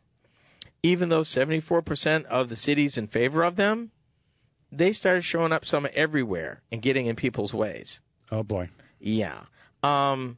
even 0.84 1.10
though 1.10 1.22
74% 1.22 2.26
of 2.26 2.50
the 2.50 2.56
cities 2.56 2.98
in 2.98 3.08
favor 3.08 3.44
of 3.44 3.56
them, 3.56 3.92
they 4.72 4.92
started 4.92 5.24
showing 5.24 5.52
up 5.52 5.66
some 5.66 5.88
everywhere 5.94 6.62
and 6.72 6.82
getting 6.82 7.06
in 7.06 7.16
people's 7.16 7.54
ways. 7.54 8.00
Oh 8.32 8.44
boy. 8.44 8.70
Yeah. 9.00 9.44
Um, 9.84 10.38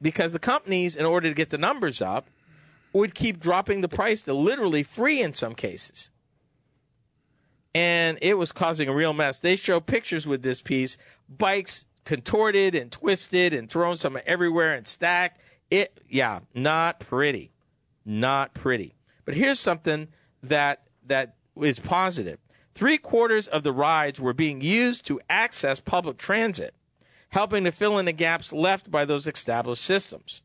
because 0.00 0.32
the 0.32 0.38
companies, 0.38 0.96
in 0.96 1.04
order 1.04 1.28
to 1.28 1.34
get 1.34 1.50
the 1.50 1.58
numbers 1.58 2.00
up, 2.00 2.26
would 2.92 3.14
keep 3.14 3.38
dropping 3.38 3.80
the 3.80 3.88
price 3.88 4.22
to 4.22 4.32
literally 4.32 4.82
free 4.82 5.20
in 5.20 5.34
some 5.34 5.54
cases. 5.54 6.10
And 7.74 8.18
it 8.22 8.38
was 8.38 8.52
causing 8.52 8.88
a 8.88 8.94
real 8.94 9.12
mess. 9.12 9.38
They 9.40 9.56
show 9.56 9.80
pictures 9.80 10.26
with 10.26 10.42
this 10.42 10.62
piece, 10.62 10.96
bikes 11.28 11.84
contorted 12.06 12.74
and 12.74 12.90
twisted 12.90 13.52
and 13.52 13.68
thrown 13.68 13.98
some 13.98 14.18
everywhere 14.24 14.72
and 14.72 14.86
stacked. 14.86 15.40
It, 15.70 16.00
yeah, 16.08 16.40
not 16.54 17.00
pretty. 17.00 17.52
Not 18.06 18.54
pretty. 18.54 18.95
But 19.26 19.34
here's 19.34 19.60
something 19.60 20.08
that, 20.42 20.84
that 21.04 21.34
is 21.60 21.78
positive. 21.78 22.38
Three 22.74 22.96
quarters 22.96 23.48
of 23.48 23.62
the 23.62 23.72
rides 23.72 24.18
were 24.18 24.32
being 24.32 24.62
used 24.62 25.04
to 25.06 25.20
access 25.28 25.80
public 25.80 26.16
transit 26.16 26.74
helping 27.30 27.64
to 27.64 27.70
fill 27.72 27.98
in 27.98 28.06
the 28.06 28.12
gaps 28.12 28.52
left 28.52 28.90
by 28.90 29.04
those 29.04 29.26
established 29.26 29.82
systems. 29.82 30.40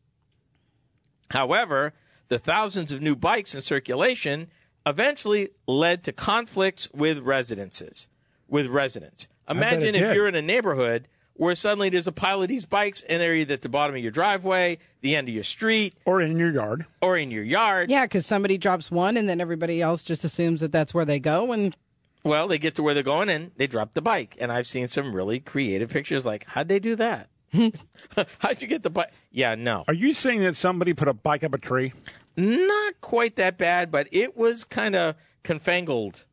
However, 1.29 1.93
the 2.27 2.39
thousands 2.39 2.91
of 2.91 3.01
new 3.01 3.15
bikes 3.15 3.55
in 3.55 3.61
circulation 3.61 4.49
eventually 4.85 5.49
led 5.67 6.03
to 6.03 6.11
conflicts 6.11 6.89
with 6.91 7.19
residences, 7.19 8.09
with 8.47 8.67
residents. 8.67 9.29
Imagine 9.49 9.95
if 9.95 10.01
did. 10.01 10.15
you're 10.15 10.27
in 10.27 10.35
a 10.35 10.41
neighborhood 10.41 11.07
where 11.41 11.55
suddenly 11.55 11.89
there's 11.89 12.05
a 12.05 12.11
pile 12.11 12.39
of 12.43 12.47
these 12.47 12.65
bikes 12.65 13.01
and 13.09 13.19
they're 13.19 13.33
either 13.33 13.55
at 13.55 13.63
the 13.63 13.67
bottom 13.69 13.95
of 13.95 14.01
your 14.03 14.11
driveway, 14.11 14.77
the 15.01 15.15
end 15.15 15.27
of 15.27 15.33
your 15.33 15.43
street, 15.43 15.95
Or 16.05 16.21
in 16.21 16.37
your 16.37 16.51
yard. 16.51 16.85
or 17.01 17.17
in 17.17 17.31
your 17.31 17.43
yard. 17.43 17.89
Yeah, 17.89 18.05
because 18.05 18.27
somebody 18.27 18.59
drops 18.59 18.91
one 18.91 19.17
and 19.17 19.27
then 19.27 19.41
everybody 19.41 19.81
else 19.81 20.03
just 20.03 20.23
assumes 20.23 20.61
that 20.61 20.71
that's 20.71 20.93
where 20.93 21.03
they 21.03 21.19
go. 21.19 21.51
And 21.51 21.75
Well, 22.23 22.47
they 22.47 22.59
get 22.59 22.75
to 22.75 22.83
where 22.83 22.93
they're 22.93 23.01
going 23.01 23.27
and 23.29 23.49
they 23.57 23.65
drop 23.65 23.95
the 23.95 24.03
bike. 24.03 24.37
And 24.39 24.51
I've 24.51 24.67
seen 24.67 24.87
some 24.87 25.15
really 25.15 25.39
creative 25.39 25.89
pictures 25.89 26.27
like, 26.27 26.45
how'd 26.49 26.67
they 26.67 26.77
do 26.77 26.95
that? 26.97 27.27
how'd 27.53 28.61
you 28.61 28.67
get 28.67 28.83
the 28.83 28.91
bike? 28.91 29.09
Yeah, 29.31 29.55
no. 29.55 29.83
Are 29.87 29.95
you 29.95 30.13
saying 30.13 30.41
that 30.43 30.55
somebody 30.55 30.93
put 30.93 31.07
a 31.07 31.13
bike 31.13 31.43
up 31.43 31.55
a 31.55 31.57
tree? 31.57 31.91
not 32.37 33.01
quite 33.01 33.35
that 33.37 33.57
bad, 33.57 33.91
but 33.91 34.07
it 34.11 34.37
was 34.37 34.63
kind 34.63 34.95
of 34.95 35.15
confangled 35.43 36.25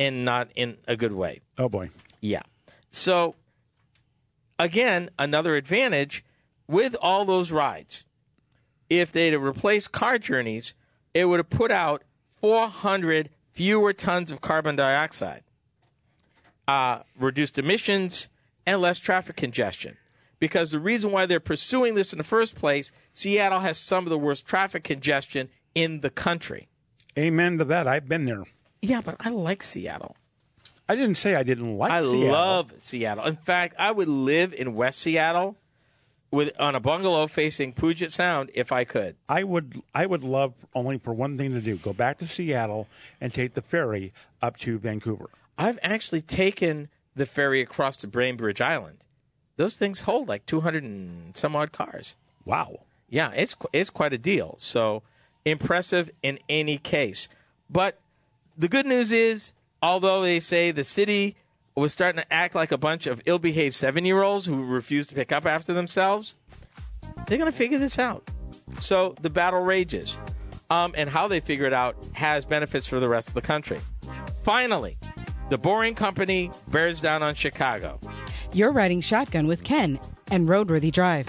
and 0.00 0.24
not 0.24 0.48
in 0.56 0.76
a 0.88 0.96
good 0.96 1.12
way. 1.12 1.40
Oh 1.56 1.68
boy. 1.68 1.90
Yeah. 2.20 2.42
So, 2.90 3.34
again, 4.58 5.10
another 5.18 5.56
advantage 5.56 6.24
with 6.66 6.96
all 7.00 7.24
those 7.24 7.50
rides. 7.50 8.04
If 8.90 9.12
they'd 9.12 9.32
have 9.32 9.42
replaced 9.42 9.92
car 9.92 10.18
journeys, 10.18 10.74
it 11.14 11.26
would 11.26 11.38
have 11.38 11.50
put 11.50 11.70
out 11.70 12.04
400 12.40 13.30
fewer 13.52 13.92
tons 13.92 14.30
of 14.30 14.40
carbon 14.40 14.76
dioxide, 14.76 15.42
uh, 16.66 17.00
reduced 17.18 17.58
emissions, 17.58 18.28
and 18.66 18.80
less 18.80 18.98
traffic 18.98 19.36
congestion. 19.36 19.96
Because 20.38 20.70
the 20.70 20.78
reason 20.78 21.10
why 21.10 21.26
they're 21.26 21.40
pursuing 21.40 21.94
this 21.94 22.12
in 22.12 22.18
the 22.18 22.24
first 22.24 22.54
place, 22.54 22.92
Seattle 23.10 23.60
has 23.60 23.76
some 23.76 24.04
of 24.04 24.10
the 24.10 24.18
worst 24.18 24.46
traffic 24.46 24.84
congestion 24.84 25.48
in 25.74 26.00
the 26.00 26.10
country. 26.10 26.68
Amen 27.18 27.58
to 27.58 27.64
that. 27.64 27.88
I've 27.88 28.08
been 28.08 28.26
there. 28.26 28.44
Yeah, 28.80 29.00
but 29.04 29.16
I 29.18 29.30
like 29.30 29.62
Seattle. 29.62 30.16
I 30.88 30.94
didn't 30.94 31.16
say 31.16 31.34
I 31.34 31.42
didn't 31.42 31.76
like 31.76 31.90
I 31.92 32.00
Seattle. 32.02 32.32
love 32.32 32.72
Seattle. 32.78 33.24
In 33.26 33.36
fact, 33.36 33.74
I 33.78 33.90
would 33.90 34.08
live 34.08 34.54
in 34.54 34.74
West 34.74 34.98
Seattle 35.00 35.56
with 36.30 36.58
on 36.60 36.74
a 36.74 36.80
bungalow 36.80 37.26
facing 37.26 37.72
Puget 37.72 38.10
Sound 38.12 38.50
if 38.54 38.72
I 38.72 38.84
could. 38.84 39.16
I 39.28 39.44
would 39.44 39.82
I 39.94 40.06
would 40.06 40.24
love 40.24 40.54
only 40.74 40.98
for 40.98 41.12
one 41.12 41.36
thing 41.36 41.52
to 41.52 41.60
do: 41.60 41.76
go 41.76 41.92
back 41.92 42.18
to 42.18 42.26
Seattle 42.26 42.88
and 43.20 43.32
take 43.34 43.54
the 43.54 43.62
ferry 43.62 44.12
up 44.40 44.56
to 44.58 44.78
Vancouver. 44.78 45.26
I've 45.58 45.78
actually 45.82 46.20
taken 46.22 46.88
the 47.14 47.26
ferry 47.26 47.60
across 47.60 47.96
to 47.98 48.06
Bainbridge 48.06 48.60
Island. 48.60 48.98
Those 49.56 49.76
things 49.76 50.02
hold 50.02 50.28
like 50.28 50.46
200 50.46 50.84
and 50.84 51.36
some 51.36 51.56
odd 51.56 51.72
cars. 51.72 52.14
Wow. 52.44 52.80
Yeah, 53.10 53.32
it's 53.34 53.56
it's 53.72 53.90
quite 53.90 54.12
a 54.12 54.18
deal. 54.18 54.56
So 54.58 55.02
impressive 55.44 56.10
in 56.22 56.38
any 56.48 56.78
case. 56.78 57.28
But 57.68 57.98
the 58.56 58.68
good 58.68 58.86
news 58.86 59.12
is, 59.12 59.52
although 59.82 60.22
they 60.22 60.40
say 60.40 60.70
the 60.70 60.84
city 60.84 61.36
was 61.74 61.92
starting 61.92 62.20
to 62.20 62.32
act 62.32 62.54
like 62.54 62.72
a 62.72 62.78
bunch 62.78 63.06
of 63.06 63.22
ill-behaved 63.26 63.74
seven-year-olds 63.74 64.46
who 64.46 64.64
refuse 64.64 65.06
to 65.06 65.14
pick 65.14 65.30
up 65.30 65.46
after 65.46 65.72
themselves, 65.72 66.34
they're 67.26 67.38
going 67.38 67.50
to 67.50 67.56
figure 67.56 67.78
this 67.78 67.98
out. 67.98 68.28
So 68.80 69.14
the 69.20 69.30
battle 69.30 69.60
rages, 69.60 70.18
um, 70.70 70.92
and 70.96 71.08
how 71.08 71.28
they 71.28 71.40
figure 71.40 71.66
it 71.66 71.72
out 71.72 71.96
has 72.12 72.44
benefits 72.44 72.86
for 72.86 73.00
the 73.00 73.08
rest 73.08 73.28
of 73.28 73.34
the 73.34 73.40
country. 73.42 73.80
Finally, 74.42 74.98
the 75.50 75.58
Boring 75.58 75.94
Company 75.94 76.50
bears 76.68 77.00
down 77.00 77.22
on 77.22 77.34
Chicago. 77.34 77.98
you're 78.52 78.72
riding 78.72 79.00
shotgun 79.00 79.46
with 79.46 79.62
Ken 79.64 79.98
and 80.30 80.48
Roadworthy 80.48 80.92
Drive. 80.92 81.26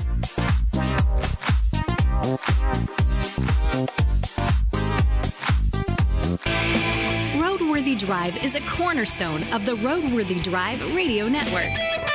Roadworthy 7.89 7.97
Drive 7.97 8.43
is 8.43 8.55
a 8.55 8.61
cornerstone 8.61 9.41
of 9.51 9.65
the 9.65 9.75
Roadworthy 9.75 10.43
Drive 10.43 10.93
radio 10.93 11.27
network. 11.27 12.08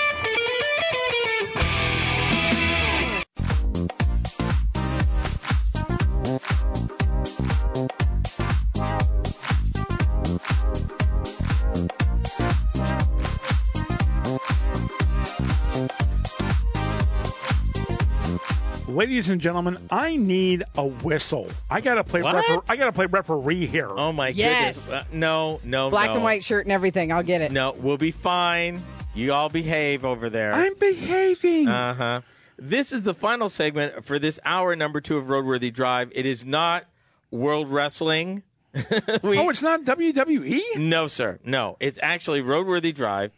Ladies 19.05 19.29
and 19.29 19.39
gentlemen, 19.39 19.77
I 19.91 20.17
need 20.17 20.63
a 20.79 20.87
whistle. 20.87 21.47
I 21.71 21.83
gotta 21.83 22.03
play. 22.03 22.23
What? 22.23 22.37
Refer- 22.37 22.63
I 22.71 22.77
gotta 22.77 22.91
play 22.93 23.05
referee 23.05 23.67
here. 23.67 23.91
Oh 23.91 24.13
my 24.15 24.29
Yes. 24.29 24.77
goodness! 24.77 24.91
Uh, 24.93 25.05
no, 25.13 25.61
no, 25.63 25.91
Black 25.91 26.09
no. 26.09 26.15
and 26.15 26.25
white 26.25 26.43
shirt 26.43 26.65
and 26.65 26.73
everything. 26.73 27.13
I'll 27.13 27.23
get 27.23 27.43
it. 27.43 27.53
No, 27.53 27.75
we'll 27.77 27.99
be 27.99 28.11
fine. 28.11 28.83
You 29.15 29.35
all 29.35 29.51
behave 29.51 30.07
over 30.07 30.31
there. 30.31 30.55
I'm 30.55 30.73
behaving. 30.81 31.69
Uh 31.69 31.93
huh. 31.93 32.21
This 32.59 32.93
is 32.93 33.03
the 33.03 33.13
final 33.13 33.51
segment 33.51 34.07
for 34.07 34.19
this 34.19 34.41
hour 34.43 34.75
number 34.75 35.03
two 35.03 35.19
of 35.19 35.27
Roadworthy 35.27 35.71
Drive. 35.71 36.11
It 36.15 36.25
is 36.25 36.47
not 36.47 36.87
World 37.31 37.69
Wrestling. 37.71 38.43
We- 39.23 39.37
oh, 39.39 39.51
it's 39.51 39.61
not 39.61 39.85
WWE. 39.85 40.79
no, 40.79 41.09
sir. 41.09 41.41
No, 41.45 41.77
it's 41.79 41.99
actually 42.03 42.41
Roadworthy 42.41 42.95
Drive. 42.95 43.33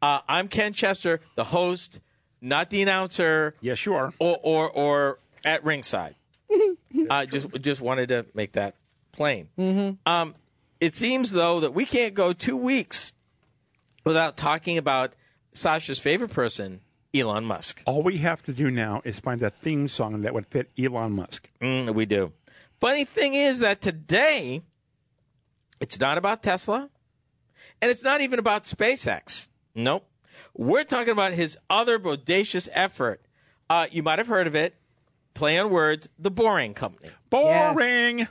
Uh, 0.00 0.20
I'm 0.30 0.48
Ken 0.48 0.72
Chester, 0.72 1.20
the 1.34 1.44
host, 1.44 2.00
not 2.40 2.70
the 2.70 2.82
announcer, 2.82 3.54
Yes, 3.60 3.84
you 3.86 3.94
are. 3.94 4.12
or 4.18 4.38
or, 4.42 4.70
or 4.70 5.18
at 5.44 5.64
ringside. 5.64 6.14
uh, 7.10 7.26
just 7.26 7.48
just 7.60 7.80
wanted 7.80 8.08
to 8.08 8.26
make 8.34 8.52
that 8.52 8.74
plain. 9.12 9.48
Mm-hmm. 9.58 10.10
Um, 10.10 10.34
it 10.80 10.94
seems 10.94 11.30
though 11.32 11.60
that 11.60 11.74
we 11.74 11.84
can't 11.84 12.14
go 12.14 12.32
two 12.32 12.56
weeks 12.56 13.12
without 14.04 14.36
talking 14.36 14.78
about 14.78 15.14
Sasha's 15.52 16.00
favorite 16.00 16.30
person, 16.30 16.80
Elon 17.14 17.44
Musk. 17.44 17.82
All 17.86 18.02
we 18.02 18.18
have 18.18 18.42
to 18.44 18.52
do 18.52 18.70
now 18.70 19.02
is 19.04 19.20
find 19.20 19.42
a 19.42 19.50
theme 19.50 19.88
song 19.88 20.22
that 20.22 20.32
would 20.34 20.46
fit 20.46 20.70
Elon 20.78 21.12
Musk. 21.12 21.50
Mm, 21.60 21.94
we 21.94 22.06
do. 22.06 22.32
Funny 22.80 23.04
thing 23.04 23.34
is 23.34 23.58
that 23.58 23.80
today, 23.80 24.62
it's 25.80 26.00
not 26.00 26.16
about 26.18 26.42
Tesla, 26.42 26.88
and 27.82 27.90
it's 27.90 28.02
not 28.02 28.20
even 28.22 28.38
about 28.38 28.64
SpaceX. 28.64 29.48
Nope. 29.74 30.06
We're 30.54 30.84
talking 30.84 31.12
about 31.12 31.32
his 31.32 31.58
other 31.68 31.98
bodacious 31.98 32.68
effort. 32.72 33.20
Uh, 33.68 33.86
you 33.90 34.02
might 34.02 34.18
have 34.18 34.28
heard 34.28 34.46
of 34.46 34.54
it. 34.54 34.74
Play 35.34 35.58
on 35.58 35.70
words, 35.70 36.08
the 36.18 36.30
Boring 36.30 36.74
Company. 36.74 37.10
Boring. 37.30 38.26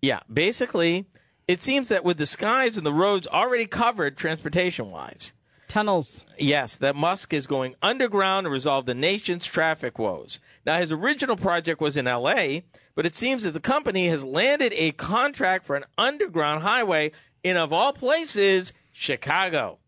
Yeah, 0.00 0.20
basically, 0.32 1.06
it 1.48 1.62
seems 1.62 1.88
that 1.88 2.04
with 2.04 2.16
the 2.16 2.26
skies 2.26 2.76
and 2.76 2.86
the 2.86 2.92
roads 2.92 3.26
already 3.26 3.66
covered 3.66 4.16
transportation 4.16 4.90
wise, 4.90 5.32
Tunnels. 5.74 6.24
Yes, 6.38 6.76
that 6.76 6.94
Musk 6.94 7.32
is 7.32 7.48
going 7.48 7.74
underground 7.82 8.44
to 8.44 8.50
resolve 8.50 8.86
the 8.86 8.94
nation's 8.94 9.44
traffic 9.44 9.98
woes. 9.98 10.38
Now, 10.64 10.78
his 10.78 10.92
original 10.92 11.34
project 11.34 11.80
was 11.80 11.96
in 11.96 12.04
LA, 12.04 12.60
but 12.94 13.06
it 13.06 13.16
seems 13.16 13.42
that 13.42 13.54
the 13.54 13.60
company 13.60 14.06
has 14.06 14.24
landed 14.24 14.72
a 14.76 14.92
contract 14.92 15.64
for 15.64 15.74
an 15.74 15.82
underground 15.98 16.62
highway 16.62 17.10
in, 17.42 17.56
of 17.56 17.72
all 17.72 17.92
places, 17.92 18.72
Chicago. 18.92 19.80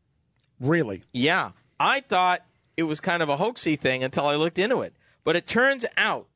Really? 0.59 1.05
Yeah, 1.13 1.53
I 1.79 2.01
thought 2.01 2.43
it 2.77 2.85
was 2.85 3.01
kind 3.01 3.23
of 3.23 3.29
a 3.29 3.37
hoaxy 3.37 3.79
thing 3.79 4.05
until 4.05 4.27
I 4.27 4.37
looked 4.37 4.59
into 4.59 4.83
it. 4.83 4.95
But 5.25 5.37
it 5.37 5.47
turns 5.47 5.85
out 5.97 6.27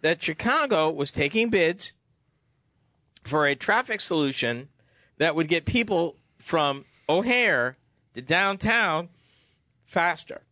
that 0.00 0.22
Chicago 0.22 0.90
was 0.90 1.12
taking 1.12 1.50
bids 1.50 1.92
for 3.24 3.46
a 3.46 3.54
traffic 3.54 4.00
solution 4.00 4.68
that 5.18 5.34
would 5.34 5.48
get 5.48 5.64
people 5.64 6.16
from 6.38 6.84
O'Hare 7.08 7.76
to 8.14 8.22
downtown 8.22 9.08
faster. 9.84 10.42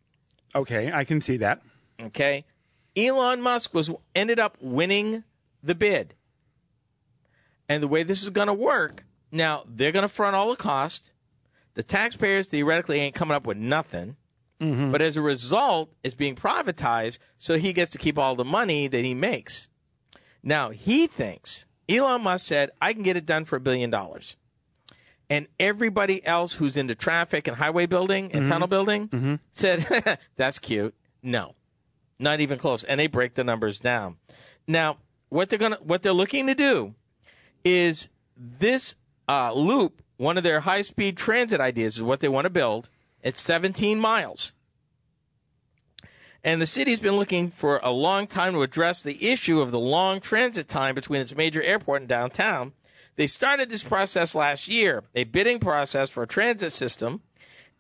Okay, 0.55 0.93
I 0.93 1.05
can 1.05 1.21
see 1.21 1.37
that. 1.39 1.63
Okay. 2.01 2.45
Elon 2.97 3.41
Musk 3.41 3.75
was 3.75 3.91
ended 4.15 4.41
up 4.41 4.57
winning 4.61 5.25
the 5.63 5.75
bid. 5.75 6.15
And 7.69 7.83
the 7.83 7.89
way 7.89 8.03
this 8.03 8.23
is 8.23 8.31
going 8.31 8.47
to 8.47 8.55
work, 8.55 9.05
now 9.31 9.65
they're 9.67 9.93
going 9.93 10.03
to 10.03 10.09
front 10.09 10.37
all 10.37 10.51
the 10.51 10.57
cost. 10.57 11.13
The 11.75 11.83
taxpayers 11.83 12.49
theoretically 12.49 13.01
ain't 13.01 13.15
coming 13.15 13.35
up 13.35 13.47
with 13.47 13.59
nothing. 13.59 14.17
Mm-hmm. 14.61 14.91
But 14.91 15.03
as 15.03 15.17
a 15.17 15.23
result, 15.23 15.93
it's 16.03 16.15
being 16.15 16.35
privatized, 16.35 17.19
so 17.37 17.59
he 17.59 17.73
gets 17.73 17.91
to 17.93 17.99
keep 17.99 18.19
all 18.19 18.35
the 18.35 18.45
money 18.45 18.89
that 18.89 19.05
he 19.05 19.15
makes. 19.15 19.69
Now, 20.43 20.71
he 20.71 21.07
thinks, 21.07 21.67
Elon 21.89 22.23
Musk 22.23 22.47
said, 22.47 22.71
I 22.81 22.93
can 22.93 23.03
get 23.03 23.17
it 23.17 23.27
done 23.27 23.45
for 23.45 23.57
a 23.57 23.61
billion 23.61 23.91
dollars. 23.91 24.37
And 25.29 25.49
everybody 25.59 26.25
else 26.25 26.55
who's 26.55 26.77
into 26.77 26.95
traffic 26.95 27.49
and 27.49 27.57
highway 27.57 27.87
building 27.87 28.31
and 28.33 28.43
mm-hmm. 28.43 28.53
tunnel 28.53 28.69
building 28.69 29.09
mm-hmm. 29.09 29.35
said, 29.51 30.19
that's 30.37 30.59
cute. 30.59 30.95
No, 31.23 31.55
not 32.21 32.41
even 32.41 32.59
close. 32.59 32.85
And 32.85 33.01
they 33.01 33.09
break 33.09 33.35
the 33.35 33.43
numbers 33.45 33.81
down. 33.81 34.19
Now, 34.69 34.99
what 35.29 35.49
they're 35.49 35.59
gonna, 35.59 35.79
what 35.83 36.03
they're 36.03 36.13
looking 36.13 36.47
to 36.47 36.55
do 36.55 36.95
is 37.65 38.09
this 38.37 38.95
uh, 39.29 39.53
loop. 39.53 40.03
One 40.17 40.39
of 40.39 40.45
their 40.45 40.61
high 40.61 40.83
speed 40.83 41.17
transit 41.17 41.61
ideas 41.61 41.97
is 41.97 42.03
what 42.03 42.21
they 42.21 42.29
want 42.29 42.45
to 42.45 42.51
build. 42.51 42.89
It's 43.27 43.41
17 43.41 43.99
miles. 43.99 44.53
And 46.45 46.63
the 46.63 46.67
city's 46.67 47.01
been 47.01 47.17
looking 47.17 47.51
for 47.51 47.81
a 47.83 47.91
long 47.91 48.29
time 48.29 48.53
to 48.53 48.63
address 48.63 49.03
the 49.03 49.29
issue 49.29 49.61
of 49.61 49.73
the 49.73 49.81
long 49.81 50.21
transit 50.21 50.69
time 50.69 50.95
between 50.95 51.21
its 51.21 51.35
major 51.35 51.61
airport 51.61 52.03
and 52.03 52.09
downtown. 52.09 52.73
They 53.17 53.27
started 53.27 53.69
this 53.69 53.83
process 53.83 54.37
last 54.37 54.69
year, 54.69 55.03
a 55.13 55.25
bidding 55.25 55.59
process 55.59 56.09
for 56.09 56.23
a 56.23 56.27
transit 56.29 56.73
system, 56.73 57.23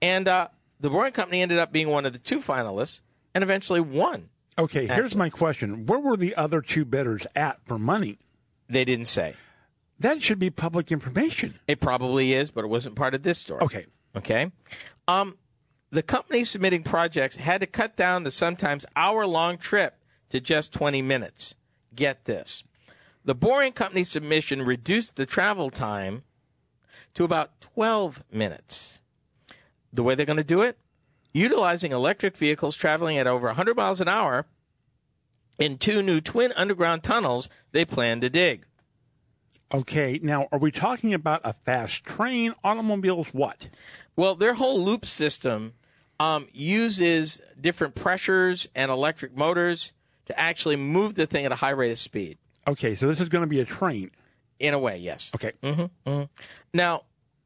and 0.02 0.26
uh, 0.26 0.48
the 0.80 0.90
Boring 0.90 1.12
Company 1.12 1.42
ended 1.42 1.58
up 1.58 1.70
being 1.70 1.90
one 1.90 2.06
of 2.06 2.12
the 2.12 2.18
two 2.18 2.40
finalists 2.40 3.02
and 3.32 3.44
eventually 3.44 3.80
won. 3.80 4.30
Okay, 4.58 4.88
here's 4.88 5.14
my 5.14 5.30
question. 5.30 5.86
Where 5.86 6.00
were 6.00 6.16
the 6.16 6.34
other 6.34 6.60
two 6.60 6.84
bidders 6.84 7.24
at 7.36 7.60
for 7.66 7.78
money? 7.78 8.18
They 8.68 8.84
didn't 8.84 9.04
say. 9.04 9.36
That 10.00 10.22
should 10.22 10.40
be 10.40 10.50
public 10.50 10.90
information. 10.90 11.60
It 11.68 11.78
probably 11.78 12.32
is, 12.32 12.50
but 12.50 12.64
it 12.64 12.68
wasn't 12.68 12.96
part 12.96 13.14
of 13.14 13.22
this 13.22 13.38
story. 13.38 13.62
Okay. 13.62 13.86
Okay. 14.16 14.50
Um, 15.06 15.36
the 15.90 16.02
company 16.02 16.44
submitting 16.44 16.82
projects 16.82 17.36
had 17.36 17.60
to 17.60 17.66
cut 17.66 17.96
down 17.96 18.24
the 18.24 18.30
sometimes 18.30 18.86
hour 18.96 19.26
long 19.26 19.58
trip 19.58 19.96
to 20.30 20.40
just 20.40 20.72
20 20.72 21.02
minutes. 21.02 21.54
Get 21.94 22.24
this. 22.24 22.64
The 23.24 23.34
Boring 23.34 23.72
Company 23.72 24.04
submission 24.04 24.62
reduced 24.62 25.16
the 25.16 25.26
travel 25.26 25.70
time 25.70 26.22
to 27.14 27.24
about 27.24 27.60
12 27.60 28.22
minutes. 28.30 29.00
The 29.92 30.02
way 30.02 30.14
they're 30.14 30.26
going 30.26 30.36
to 30.36 30.44
do 30.44 30.62
it? 30.62 30.78
Utilizing 31.32 31.92
electric 31.92 32.36
vehicles 32.36 32.76
traveling 32.76 33.18
at 33.18 33.26
over 33.26 33.48
100 33.48 33.76
miles 33.76 34.00
an 34.00 34.08
hour 34.08 34.46
in 35.58 35.78
two 35.78 36.02
new 36.02 36.20
twin 36.20 36.52
underground 36.56 37.02
tunnels 37.02 37.48
they 37.72 37.84
plan 37.84 38.20
to 38.20 38.30
dig. 38.30 38.64
Okay, 39.74 40.20
now 40.22 40.48
are 40.52 40.58
we 40.58 40.70
talking 40.70 41.12
about 41.12 41.40
a 41.42 41.52
fast 41.52 42.04
train, 42.04 42.52
automobiles, 42.62 43.28
what? 43.34 43.68
Well, 44.14 44.34
their 44.36 44.54
whole 44.54 44.80
loop 44.80 45.04
system 45.04 45.74
um, 46.20 46.46
uses 46.52 47.40
different 47.60 47.94
pressures 47.94 48.68
and 48.74 48.90
electric 48.90 49.36
motors 49.36 49.92
to 50.26 50.38
actually 50.38 50.76
move 50.76 51.14
the 51.14 51.26
thing 51.26 51.44
at 51.44 51.52
a 51.52 51.56
high 51.56 51.70
rate 51.70 51.90
of 51.90 51.98
speed. 51.98 52.38
Okay, 52.68 52.94
so 52.94 53.08
this 53.08 53.20
is 53.20 53.28
going 53.28 53.42
to 53.42 53.48
be 53.48 53.60
a 53.60 53.64
train. 53.64 54.10
In 54.58 54.72
a 54.72 54.78
way, 54.78 54.96
yes. 54.96 55.30
Okay. 55.34 55.52
Now, 56.72 57.02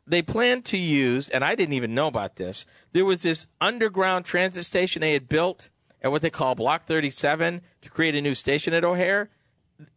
they 0.07 0.23
plan 0.23 0.63
to 0.63 0.77
use, 0.77 1.29
and 1.29 1.43
I 1.43 1.55
didn't 1.55 1.75
even 1.75 1.95
know 1.95 2.07
about 2.07 2.37
this, 2.37 2.67
there 2.93 3.05
was 3.05 3.23
this 3.23 3.47
underground 3.61 4.25
transit 4.25 4.65
station 4.65 5.01
they 5.01 5.13
had 5.13 5.29
built 5.29 5.71
at 6.03 6.13
what 6.13 6.23
they 6.23 6.31
call 6.31 6.55
Block 6.55 6.87
37 6.87 7.63
to 7.83 7.91
create 7.91 8.15
a 8.15 8.21
new 8.21 8.35
station 8.35 8.75
at 8.75 8.85
O'Hare 8.85 9.29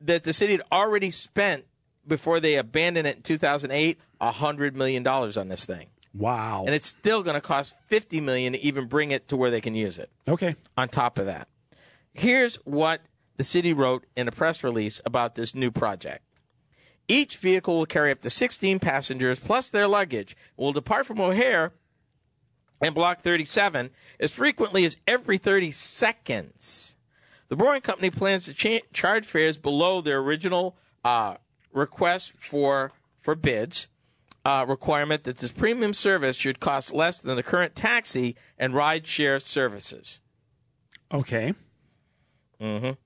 that 0.01 0.23
the 0.23 0.33
city 0.33 0.53
had 0.53 0.63
already 0.71 1.11
spent 1.11 1.65
before 2.07 2.39
they 2.39 2.55
abandoned 2.55 3.07
it 3.07 3.17
in 3.17 3.21
2008 3.21 3.99
$100 4.21 4.73
million 4.75 5.05
on 5.07 5.47
this 5.49 5.65
thing. 5.65 5.87
Wow. 6.13 6.63
And 6.65 6.75
it's 6.75 6.87
still 6.87 7.23
going 7.23 7.35
to 7.35 7.41
cost 7.41 7.75
50 7.87 8.21
million 8.21 8.53
to 8.53 8.59
even 8.59 8.85
bring 8.85 9.11
it 9.11 9.27
to 9.29 9.37
where 9.37 9.49
they 9.49 9.61
can 9.61 9.75
use 9.75 9.97
it. 9.97 10.09
okay. 10.27 10.55
on 10.77 10.89
top 10.89 11.17
of 11.17 11.25
that. 11.25 11.47
Here's 12.13 12.55
what 12.57 13.01
the 13.37 13.43
city 13.43 13.73
wrote 13.73 14.05
in 14.15 14.27
a 14.27 14.31
press 14.31 14.63
release 14.63 15.01
about 15.05 15.35
this 15.35 15.55
new 15.55 15.71
project. 15.71 16.23
Each 17.07 17.37
vehicle 17.37 17.77
will 17.77 17.85
carry 17.85 18.11
up 18.11 18.21
to 18.21 18.29
16 18.29 18.79
passengers 18.79 19.39
plus 19.39 19.69
their 19.69 19.87
luggage. 19.87 20.37
Will 20.55 20.71
depart 20.71 21.05
from 21.05 21.19
O'Hare 21.19 21.73
and 22.79 22.95
Block 22.95 23.21
37 23.21 23.89
as 24.19 24.31
frequently 24.31 24.85
as 24.85 24.97
every 25.07 25.37
30 25.37 25.71
seconds. 25.71 26.95
The 27.49 27.55
Boring 27.55 27.81
Company 27.81 28.09
plans 28.09 28.45
to 28.45 28.53
cha- 28.53 28.85
charge 28.93 29.25
fares 29.25 29.57
below 29.57 30.01
their 30.01 30.19
original 30.19 30.77
uh, 31.03 31.35
request 31.73 32.33
for 32.39 32.91
for 33.19 33.35
bids. 33.35 33.87
Uh, 34.45 34.65
requirement 34.67 35.23
that 35.23 35.37
this 35.37 35.53
premium 35.53 35.93
service 35.93 36.35
should 36.35 36.59
cost 36.59 36.93
less 36.93 37.21
than 37.21 37.37
the 37.37 37.43
current 37.43 37.75
taxi 37.75 38.35
and 38.59 38.73
ride 38.73 39.07
share 39.07 39.39
services. 39.39 40.19
Okay. 41.13 41.53
Mhm. 42.59 42.97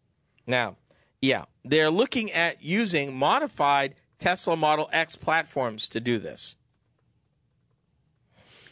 Now, 0.48 0.78
yeah, 1.22 1.46
they're 1.64 1.92
looking 1.92 2.32
at 2.32 2.64
using 2.64 3.16
modified 3.16 3.94
Tesla 4.18 4.56
Model 4.56 4.90
X 4.92 5.16
platforms 5.16 5.88
to 5.90 6.00
do 6.00 6.18
this. 6.18 6.56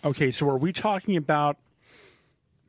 Okay, 0.04 0.32
so 0.32 0.50
are 0.50 0.58
we 0.58 0.72
talking 0.74 1.16
about, 1.16 1.58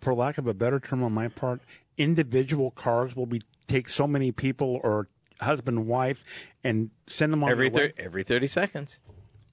for 0.00 0.14
lack 0.14 0.38
of 0.38 0.46
a 0.46 0.54
better 0.54 0.80
term 0.80 1.02
on 1.02 1.12
my 1.12 1.28
part, 1.28 1.60
individual 1.96 2.70
cars 2.70 3.16
will 3.16 3.26
be 3.26 3.40
take 3.66 3.88
so 3.88 4.06
many 4.06 4.30
people 4.32 4.80
or 4.82 5.08
husband 5.40 5.78
and 5.78 5.86
wife 5.86 6.24
and 6.64 6.90
send 7.06 7.32
them 7.32 7.44
on 7.44 7.50
Every 7.50 7.70
thir- 7.70 7.92
every 7.98 8.22
30 8.22 8.46
seconds. 8.46 9.00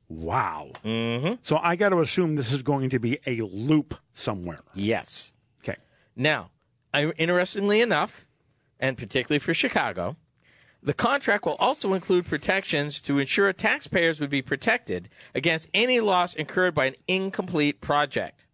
Wow. 0.10 0.72
Mm-hmm. 0.84 1.36
So 1.44 1.58
I 1.58 1.76
got 1.76 1.90
to 1.90 2.00
assume 2.00 2.36
this 2.36 2.52
is 2.52 2.64
going 2.64 2.90
to 2.90 3.00
be 3.00 3.18
a 3.26 3.42
loop 3.42 3.96
somewhere. 4.14 4.60
Yes. 4.74 5.34
Okay. 5.64 5.78
Now, 6.16 6.52
I, 6.94 7.06
interestingly 7.12 7.82
enough, 7.82 8.28
and 8.80 8.98
particularly 8.98 9.40
for 9.40 9.54
Chicago, 9.54 10.18
the 10.82 10.94
contract 10.94 11.46
will 11.46 11.56
also 11.56 11.94
include 11.94 12.26
protections 12.26 13.00
to 13.02 13.18
ensure 13.18 13.52
taxpayers 13.54 14.20
would 14.20 14.30
be 14.30 14.42
protected 14.42 15.10
against 15.34 15.70
any 15.74 16.00
loss 16.00 16.36
incurred 16.36 16.76
by 16.76 16.88
an 16.88 16.96
incomplete 17.08 17.80
project. 17.80 18.46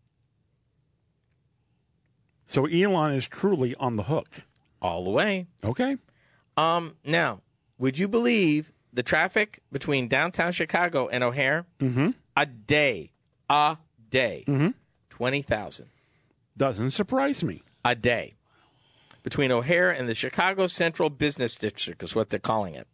So 2.45 2.65
Elon 2.65 3.13
is 3.13 3.27
truly 3.27 3.75
on 3.75 3.95
the 3.95 4.03
hook. 4.03 4.43
All 4.81 5.03
the 5.03 5.09
way. 5.09 5.47
Okay. 5.63 5.97
Um, 6.59 6.95
now, 7.05 7.41
would 7.77 7.97
you 7.97 8.07
believe 8.07 8.71
the 8.91 9.03
traffic 9.03 9.61
between 9.71 10.07
downtown 10.07 10.51
Chicago 10.51 11.07
and 11.07 11.23
O'Hare? 11.23 11.65
Mm-hmm. 11.79 12.09
A 12.35 12.45
day. 12.45 13.11
A 13.49 13.77
day. 14.09 14.43
Mm-hmm. 14.47 14.69
20,000 15.09 15.87
Doesn't 16.57 16.91
surprise 16.91 17.43
me. 17.43 17.61
a 17.85 17.95
day. 17.95 18.35
Between 19.23 19.51
O'Hare 19.51 19.89
and 19.91 20.07
the 20.09 20.15
Chicago 20.15 20.67
Central 20.67 21.09
Business 21.09 21.55
District 21.57 22.01
is 22.03 22.15
what 22.15 22.29
they're 22.29 22.39
calling 22.39 22.73
it. 22.75 22.87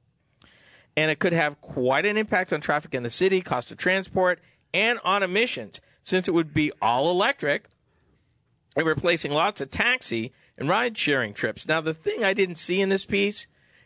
and 0.97 1.11
it 1.11 1.19
could 1.19 1.33
have 1.33 1.59
quite 1.61 2.05
an 2.05 2.17
impact 2.17 2.51
on 2.53 2.61
traffic 2.61 2.93
in 2.93 3.03
the 3.03 3.09
city, 3.09 3.41
cost 3.41 3.69
of 3.71 3.77
transport, 3.77 4.39
and 4.73 4.97
on 5.03 5.23
emissions, 5.23 5.81
since 6.01 6.27
it 6.27 6.33
would 6.33 6.53
be 6.53 6.71
all 6.81 7.11
electric 7.11 7.67
and 8.75 8.85
replacing 8.85 9.31
lots 9.31 9.59
of 9.61 9.69
taxi 9.71 10.31
and 10.57 10.67
ride 10.69 10.97
sharing 10.97 11.33
trips. 11.33 11.67
Now, 11.67 11.81
the 11.81 11.93
thing 11.93 12.23
I 12.23 12.33
didn't 12.33 12.57
see 12.59 12.79
in 12.81 12.89
this 12.89 13.05
piece 13.05 13.45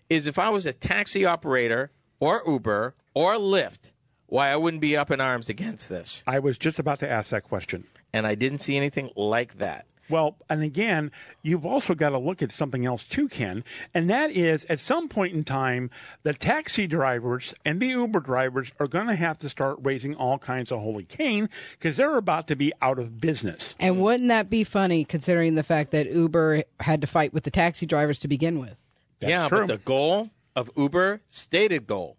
is 0.10 0.28
if 0.28 0.40
I 0.40 0.50
was 0.50 0.66
a 0.66 0.74
taxi 0.74 1.26
operator 1.26 1.92
or 2.20 2.42
Uber 2.46 2.96
or 3.14 3.36
Lyft, 3.36 3.92
why 4.28 4.50
I 4.50 4.56
wouldn't 4.56 4.82
be 4.82 4.96
up 4.96 5.12
in 5.12 5.22
arms 5.22 5.50
against 5.50 5.90
this. 5.90 6.24
I 6.28 6.40
was 6.40 6.58
just 6.58 6.80
about 6.80 7.00
to 7.00 7.10
ask 7.10 7.32
that 7.32 7.44
question. 7.44 7.86
And 8.14 8.26
I 8.26 8.36
didn't 8.36 8.60
see 8.60 8.78
anything 8.78 9.12
like 9.16 9.58
that. 9.58 9.86
Well, 10.10 10.38
and 10.50 10.64
again, 10.64 11.12
you've 11.44 11.66
also 11.66 11.94
got 11.94 12.10
to 12.10 12.18
look 12.18 12.42
at 12.42 12.52
something 12.52 12.84
else 12.84 13.04
too, 13.06 13.30
Ken, 13.30 13.64
and 13.94 14.10
that 14.10 14.32
is 14.32 14.66
at 14.66 14.80
some 14.80 15.08
point 15.08 15.36
in 15.36 15.44
time, 15.44 15.92
the 16.24 16.34
taxi 16.34 16.88
drivers 16.88 17.54
and 17.64 17.80
the 17.80 17.90
Uber 17.90 18.22
drivers 18.22 18.74
are 18.80 18.88
going 18.88 19.06
to 19.06 19.16
have 19.16 19.38
to 19.40 19.50
start 19.50 19.78
raising 19.84 20.16
all 20.16 20.40
kinds 20.40 20.72
of 20.72 20.80
holy 20.80 21.04
cane 21.04 21.48
because 21.74 21.98
they're 21.98 22.18
about 22.18 22.48
to 22.48 22.56
be 22.56 22.74
out 22.82 22.98
of 22.98 23.22
business. 23.22 23.76
And 23.80 24.02
wouldn't 24.02 24.30
that 24.30 24.50
be 24.50 24.64
funny 24.64 25.06
considering 25.06 25.54
the 25.54 25.64
fact 25.64 25.92
that 25.92 26.12
Uber 26.12 26.64
had 26.80 27.02
to 27.02 27.08
fight 27.08 27.32
with 27.32 27.44
the 27.44 27.52
taxi 27.52 27.86
drivers 27.86 28.18
to 28.20 28.28
begin 28.28 28.60
with? 28.60 28.78
That's 29.20 29.30
yeah, 29.30 29.48
true. 29.48 29.60
but 29.60 29.68
the 29.68 29.78
goal 29.78 30.30
of 30.56 30.70
Uber, 30.76 31.22
stated 31.28 31.88
goal, 31.88 32.18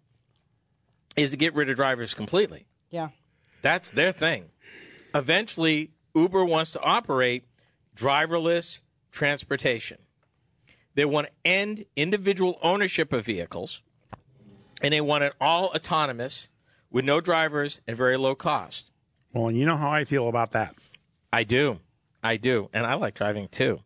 is 1.15 1.31
to 1.31 1.37
get 1.37 1.53
rid 1.53 1.69
of 1.69 1.75
drivers 1.75 2.13
completely. 2.13 2.65
Yeah. 2.89 3.09
That's 3.61 3.91
their 3.91 4.11
thing. 4.11 4.49
Eventually, 5.13 5.91
Uber 6.15 6.45
wants 6.45 6.71
to 6.73 6.81
operate 6.81 7.45
driverless 7.95 8.81
transportation. 9.11 9.97
They 10.95 11.05
want 11.05 11.27
to 11.27 11.33
end 11.45 11.85
individual 11.95 12.57
ownership 12.61 13.13
of 13.13 13.25
vehicles, 13.25 13.81
and 14.81 14.93
they 14.93 15.01
want 15.01 15.23
it 15.23 15.33
all 15.39 15.67
autonomous 15.67 16.49
with 16.89 17.05
no 17.05 17.21
drivers 17.21 17.79
and 17.87 17.95
very 17.95 18.17
low 18.17 18.35
cost. 18.35 18.91
Well, 19.33 19.47
and 19.47 19.57
you 19.57 19.65
know 19.65 19.77
how 19.77 19.89
I 19.89 20.03
feel 20.03 20.27
about 20.27 20.51
that. 20.51 20.75
I 21.31 21.43
do. 21.43 21.79
I 22.23 22.37
do. 22.37 22.69
And 22.73 22.85
I 22.85 22.95
like 22.95 23.13
driving 23.13 23.47
too. 23.47 23.81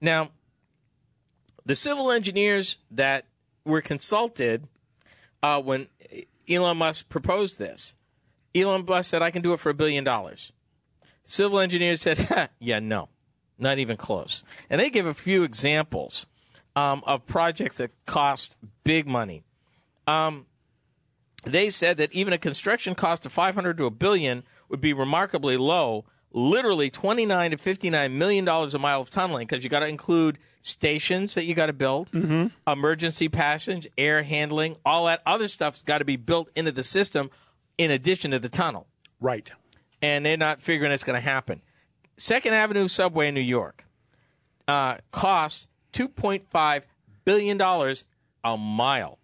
Now, 0.00 0.30
the 1.68 1.76
civil 1.76 2.10
engineers 2.10 2.78
that 2.90 3.26
were 3.62 3.82
consulted 3.82 4.66
uh, 5.42 5.60
when 5.60 5.86
Elon 6.48 6.78
Musk 6.78 7.10
proposed 7.10 7.58
this, 7.58 7.94
Elon 8.54 8.86
Musk 8.88 9.10
said, 9.10 9.20
I 9.20 9.30
can 9.30 9.42
do 9.42 9.52
it 9.52 9.60
for 9.60 9.68
a 9.68 9.74
billion 9.74 10.02
dollars. 10.02 10.50
Civil 11.24 11.60
engineers 11.60 12.00
said, 12.00 12.48
yeah, 12.58 12.80
no, 12.80 13.10
not 13.58 13.78
even 13.78 13.98
close. 13.98 14.42
And 14.70 14.80
they 14.80 14.88
give 14.88 15.04
a 15.04 15.12
few 15.12 15.42
examples 15.42 16.24
um, 16.74 17.02
of 17.06 17.26
projects 17.26 17.76
that 17.76 17.90
cost 18.06 18.56
big 18.82 19.06
money. 19.06 19.44
Um, 20.06 20.46
they 21.44 21.68
said 21.68 21.98
that 21.98 22.10
even 22.14 22.32
a 22.32 22.38
construction 22.38 22.94
cost 22.94 23.26
of 23.26 23.32
500 23.32 23.76
to 23.76 23.84
a 23.84 23.90
billion 23.90 24.42
would 24.70 24.80
be 24.80 24.94
remarkably 24.94 25.58
low 25.58 26.06
literally 26.32 26.90
29 26.90 27.50
to 27.52 27.56
59 27.58 28.18
million 28.18 28.44
dollars 28.44 28.74
a 28.74 28.78
mile 28.78 29.00
of 29.00 29.10
tunneling 29.10 29.46
because 29.46 29.64
you 29.64 29.70
got 29.70 29.80
to 29.80 29.88
include 29.88 30.38
stations 30.60 31.34
that 31.34 31.44
you 31.46 31.54
got 31.54 31.66
to 31.66 31.72
build 31.72 32.10
emergency 32.66 33.28
passage 33.28 33.88
air 33.96 34.22
handling 34.22 34.76
all 34.84 35.06
that 35.06 35.22
other 35.24 35.48
stuff's 35.48 35.80
got 35.82 35.98
to 35.98 36.04
be 36.04 36.16
built 36.16 36.50
into 36.54 36.70
the 36.72 36.82
system 36.82 37.30
in 37.78 37.90
addition 37.90 38.30
to 38.32 38.38
the 38.38 38.48
tunnel 38.48 38.86
Right. 39.20 39.50
and 40.02 40.26
they're 40.26 40.36
not 40.36 40.60
figuring 40.60 40.92
it's 40.92 41.04
going 41.04 41.14
to 41.16 41.20
happen 41.26 41.62
second 42.18 42.52
avenue 42.52 42.88
subway 42.88 43.28
in 43.28 43.34
new 43.34 43.40
york 43.40 43.84
uh, 44.66 44.96
cost 45.12 45.66
2.5 45.94 46.82
billion 47.24 47.56
dollars 47.56 48.04
a 48.44 48.56
mile 48.56 49.18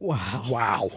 Wow. 0.00 0.42
Wow. 0.50 0.90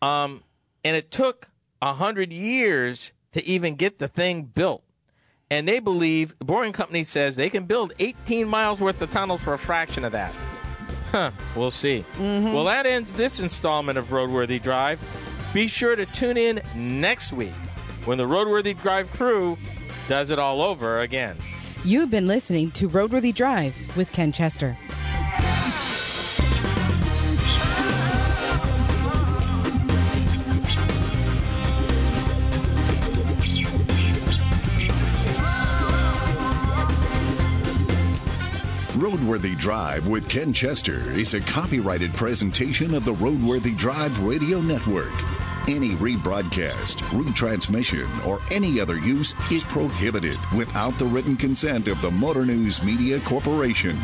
Um, 0.00 0.44
and 0.84 0.96
it 0.96 1.10
took 1.10 1.48
a 1.82 1.94
hundred 1.94 2.32
years 2.32 3.12
to 3.32 3.44
even 3.46 3.74
get 3.74 3.98
the 3.98 4.08
thing 4.08 4.42
built. 4.42 4.82
And 5.50 5.66
they 5.66 5.78
believe 5.78 6.38
the 6.38 6.44
Boring 6.44 6.72
Company 6.72 7.04
says 7.04 7.36
they 7.36 7.50
can 7.50 7.64
build 7.64 7.92
18 7.98 8.46
miles 8.46 8.80
worth 8.80 9.00
of 9.00 9.10
tunnels 9.10 9.42
for 9.42 9.54
a 9.54 9.58
fraction 9.58 10.04
of 10.04 10.12
that. 10.12 10.34
Huh, 11.10 11.30
we'll 11.56 11.70
see. 11.70 12.04
Mm-hmm. 12.16 12.52
Well, 12.52 12.64
that 12.64 12.84
ends 12.84 13.14
this 13.14 13.40
installment 13.40 13.96
of 13.96 14.08
Roadworthy 14.08 14.60
Drive. 14.60 15.00
Be 15.54 15.66
sure 15.66 15.96
to 15.96 16.04
tune 16.04 16.36
in 16.36 16.60
next 16.74 17.32
week 17.32 17.54
when 18.04 18.18
the 18.18 18.24
Roadworthy 18.24 18.78
Drive 18.78 19.10
crew 19.12 19.56
does 20.06 20.30
it 20.30 20.38
all 20.38 20.60
over 20.60 21.00
again. 21.00 21.38
You've 21.84 22.10
been 22.10 22.26
listening 22.26 22.70
to 22.72 22.88
Roadworthy 22.88 23.34
Drive 23.34 23.96
with 23.96 24.12
Ken 24.12 24.32
Chester. 24.32 24.76
Roadworthy 39.08 39.56
Drive 39.56 40.06
with 40.06 40.28
Ken 40.28 40.52
Chester 40.52 41.00
is 41.12 41.32
a 41.32 41.40
copyrighted 41.40 42.12
presentation 42.12 42.92
of 42.92 43.06
the 43.06 43.14
Roadworthy 43.14 43.74
Drive 43.74 44.22
Radio 44.22 44.60
Network. 44.60 45.14
Any 45.66 45.92
rebroadcast, 45.94 46.96
retransmission, 47.16 48.26
or 48.26 48.38
any 48.52 48.78
other 48.78 48.98
use 48.98 49.34
is 49.50 49.64
prohibited 49.64 50.36
without 50.54 50.98
the 50.98 51.06
written 51.06 51.38
consent 51.38 51.88
of 51.88 51.98
the 52.02 52.10
Motor 52.10 52.44
News 52.44 52.82
Media 52.82 53.18
Corporation. 53.20 53.98